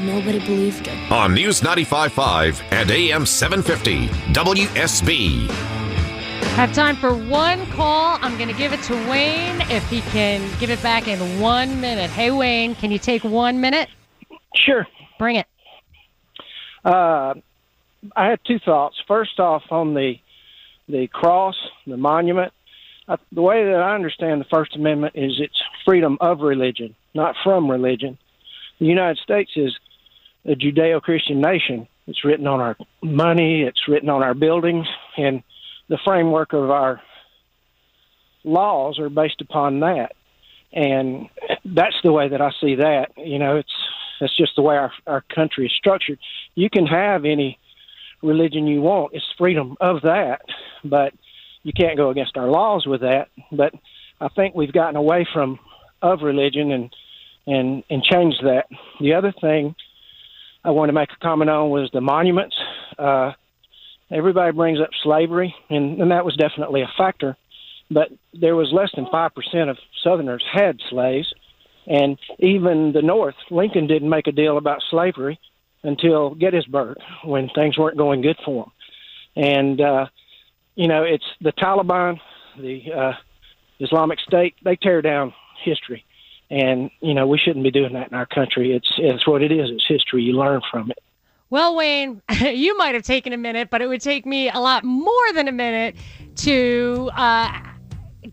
Nobody 0.03 0.39
believed 0.39 0.87
her. 0.87 1.13
On 1.15 1.33
News 1.33 1.61
95.5 1.61 2.61
and 2.71 2.91
AM 2.91 3.25
750 3.25 4.07
WSB. 4.33 5.49
Have 6.55 6.73
time 6.73 6.95
for 6.95 7.13
one 7.13 7.65
call. 7.67 8.17
I'm 8.21 8.37
going 8.37 8.49
to 8.49 8.55
give 8.55 8.71
it 8.71 8.81
to 8.83 8.93
Wayne 9.09 9.59
if 9.69 9.87
he 9.89 10.01
can 10.01 10.41
give 10.59 10.69
it 10.69 10.81
back 10.81 11.07
in 11.07 11.19
one 11.39 11.81
minute. 11.81 12.09
Hey, 12.09 12.31
Wayne, 12.31 12.75
can 12.75 12.91
you 12.91 12.99
take 12.99 13.23
one 13.25 13.59
minute? 13.59 13.89
Sure. 14.55 14.87
Bring 15.17 15.37
it. 15.37 15.47
Uh, 16.83 17.35
I 18.15 18.27
had 18.29 18.39
two 18.45 18.59
thoughts. 18.59 18.95
First 19.07 19.39
off, 19.39 19.63
on 19.71 19.93
the 19.93 20.15
the 20.87 21.07
cross, 21.07 21.55
the 21.87 21.97
monument. 21.97 22.53
I, 23.07 23.17
the 23.31 23.41
way 23.41 23.65
that 23.65 23.81
I 23.81 23.95
understand 23.95 24.41
the 24.41 24.45
First 24.45 24.75
Amendment 24.75 25.13
is 25.15 25.33
it's 25.39 25.61
freedom 25.85 26.17
of 26.21 26.39
religion, 26.39 26.95
not 27.13 27.35
from 27.43 27.69
religion. 27.69 28.17
The 28.79 28.85
United 28.85 29.17
States 29.19 29.51
is 29.55 29.75
a 30.45 30.55
Judeo-Christian 30.55 31.41
nation. 31.41 31.87
It's 32.07 32.23
written 32.23 32.47
on 32.47 32.59
our 32.61 32.77
money. 33.01 33.63
It's 33.63 33.87
written 33.87 34.09
on 34.09 34.21
our 34.21 34.33
buildings, 34.33 34.87
and 35.17 35.43
the 35.87 35.99
framework 36.03 36.53
of 36.53 36.69
our 36.69 37.01
laws 38.43 38.99
are 38.99 39.09
based 39.09 39.41
upon 39.41 39.79
that. 39.79 40.13
And 40.73 41.29
that's 41.63 41.95
the 42.03 42.11
way 42.11 42.27
that 42.27 42.41
I 42.41 42.51
see 42.61 42.75
that. 42.75 43.11
You 43.17 43.39
know, 43.39 43.57
it's 43.57 43.73
that's 44.19 44.35
just 44.35 44.55
the 44.55 44.61
way 44.61 44.77
our 44.77 44.91
our 45.07 45.21
country 45.21 45.65
is 45.67 45.73
structured. 45.73 46.19
You 46.53 46.69
can 46.69 46.85
have 46.85 47.25
any 47.25 47.57
religion 48.21 48.67
you 48.67 48.81
want. 48.81 49.13
It's 49.13 49.25
freedom 49.37 49.75
of 49.79 50.01
that, 50.01 50.41
but 50.83 51.13
you 51.63 51.73
can't 51.73 51.97
go 51.97 52.09
against 52.09 52.37
our 52.37 52.47
laws 52.47 52.85
with 52.85 53.01
that. 53.01 53.29
But 53.51 53.73
I 54.21 54.29
think 54.29 54.55
we've 54.55 54.71
gotten 54.71 54.95
away 54.95 55.27
from 55.33 55.59
of 56.01 56.21
religion 56.21 56.71
and 56.71 56.95
and 57.47 57.83
and 57.89 58.03
changed 58.03 58.43
that. 58.43 58.67
The 58.99 59.13
other 59.13 59.33
thing 59.39 59.75
I 60.63 60.71
want 60.71 60.89
to 60.89 60.93
make 60.93 61.11
a 61.11 61.23
comment 61.23 61.49
on 61.49 61.69
was 61.69 61.89
the 61.91 62.01
monuments. 62.01 62.55
Uh, 62.97 63.33
everybody 64.11 64.51
brings 64.51 64.79
up 64.79 64.89
slavery, 65.03 65.53
and, 65.69 66.01
and 66.01 66.11
that 66.11 66.25
was 66.25 66.35
definitely 66.35 66.81
a 66.81 66.91
factor. 66.97 67.37
But 67.91 68.09
there 68.33 68.55
was 68.55 68.71
less 68.71 68.89
than 68.95 69.07
five 69.11 69.33
percent 69.35 69.69
of 69.69 69.77
Southerners 70.03 70.43
had 70.51 70.79
slaves, 70.89 71.31
and 71.87 72.17
even 72.39 72.93
the 72.93 73.01
North, 73.01 73.35
Lincoln 73.51 73.87
didn't 73.87 74.09
make 74.09 74.27
a 74.27 74.31
deal 74.31 74.57
about 74.57 74.81
slavery 74.89 75.39
until 75.85 76.35
Gettysburg, 76.35 76.97
when 77.23 77.49
things 77.49 77.77
weren't 77.77 77.97
going 77.97 78.21
good 78.21 78.37
for 78.43 78.65
him. 78.65 78.71
And 79.43 79.81
uh, 79.81 80.05
you 80.75 80.87
know, 80.87 81.03
it's 81.03 81.25
the 81.41 81.51
Taliban, 81.53 82.19
the 82.59 82.91
uh, 82.91 83.13
Islamic 83.79 84.19
State. 84.19 84.55
They 84.63 84.75
tear 84.75 85.01
down 85.01 85.33
history, 85.63 86.05
and 86.49 86.89
you 87.01 87.13
know 87.13 87.27
we 87.27 87.37
shouldn't 87.37 87.63
be 87.63 87.71
doing 87.71 87.93
that 87.93 88.09
in 88.09 88.13
our 88.13 88.25
country. 88.25 88.73
It's 88.73 88.91
it's 88.97 89.27
what 89.27 89.41
it 89.41 89.51
is. 89.51 89.69
It's 89.71 89.85
history. 89.87 90.23
You 90.23 90.33
learn 90.33 90.61
from 90.71 90.91
it. 90.91 90.99
Well, 91.49 91.75
Wayne, 91.75 92.21
you 92.41 92.77
might 92.77 92.95
have 92.95 93.03
taken 93.03 93.33
a 93.33 93.37
minute, 93.37 93.69
but 93.69 93.81
it 93.81 93.87
would 93.87 94.01
take 94.01 94.25
me 94.25 94.49
a 94.49 94.59
lot 94.59 94.83
more 94.83 95.33
than 95.33 95.47
a 95.47 95.51
minute 95.51 95.95
to 96.37 97.09
uh, 97.15 97.59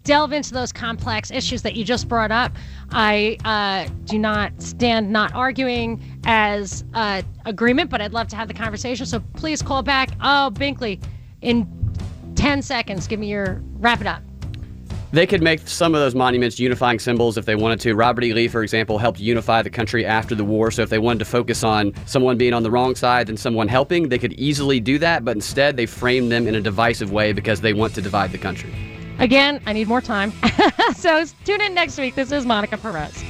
delve 0.04 0.32
into 0.32 0.52
those 0.54 0.72
complex 0.72 1.30
issues 1.30 1.62
that 1.62 1.74
you 1.76 1.84
just 1.84 2.08
brought 2.08 2.32
up. 2.32 2.52
I 2.92 3.38
uh, 3.44 3.90
do 4.04 4.18
not 4.18 4.60
stand 4.60 5.10
not 5.10 5.34
arguing 5.34 6.02
as 6.24 6.84
uh, 6.94 7.22
agreement, 7.44 7.90
but 7.90 8.00
I'd 8.00 8.12
love 8.12 8.28
to 8.28 8.36
have 8.36 8.48
the 8.48 8.54
conversation. 8.54 9.06
So 9.06 9.20
please 9.34 9.62
call 9.62 9.82
back. 9.82 10.10
Oh, 10.20 10.50
Binkley, 10.52 11.02
in 11.40 11.66
10 12.34 12.62
seconds, 12.62 13.06
give 13.06 13.20
me 13.20 13.28
your 13.28 13.62
wrap 13.78 14.00
it 14.00 14.06
up. 14.06 14.22
They 15.12 15.26
could 15.26 15.42
make 15.42 15.60
some 15.68 15.94
of 15.94 16.00
those 16.00 16.14
monuments 16.14 16.58
unifying 16.58 16.98
symbols 16.98 17.36
if 17.36 17.44
they 17.44 17.54
wanted 17.54 17.80
to. 17.80 17.94
Robert 17.94 18.24
E. 18.24 18.32
Lee, 18.32 18.48
for 18.48 18.62
example, 18.62 18.96
helped 18.96 19.20
unify 19.20 19.60
the 19.60 19.68
country 19.68 20.06
after 20.06 20.34
the 20.34 20.44
war. 20.44 20.70
So 20.70 20.80
if 20.80 20.88
they 20.88 20.98
wanted 20.98 21.18
to 21.18 21.26
focus 21.26 21.62
on 21.62 21.92
someone 22.06 22.38
being 22.38 22.54
on 22.54 22.62
the 22.62 22.70
wrong 22.70 22.94
side 22.94 23.28
and 23.28 23.38
someone 23.38 23.68
helping, 23.68 24.08
they 24.08 24.18
could 24.18 24.32
easily 24.34 24.80
do 24.80 24.98
that. 25.00 25.22
But 25.22 25.36
instead, 25.36 25.76
they 25.76 25.84
frame 25.84 26.30
them 26.30 26.48
in 26.48 26.54
a 26.54 26.62
divisive 26.62 27.12
way 27.12 27.34
because 27.34 27.60
they 27.60 27.74
want 27.74 27.94
to 27.96 28.00
divide 28.00 28.32
the 28.32 28.38
country. 28.38 28.91
Again, 29.18 29.62
I 29.66 29.72
need 29.72 29.88
more 29.88 30.00
time. 30.00 30.32
so 30.96 31.24
tune 31.44 31.60
in 31.60 31.74
next 31.74 31.98
week. 31.98 32.14
This 32.14 32.32
is 32.32 32.44
Monica 32.44 32.76
Perez. 32.76 33.24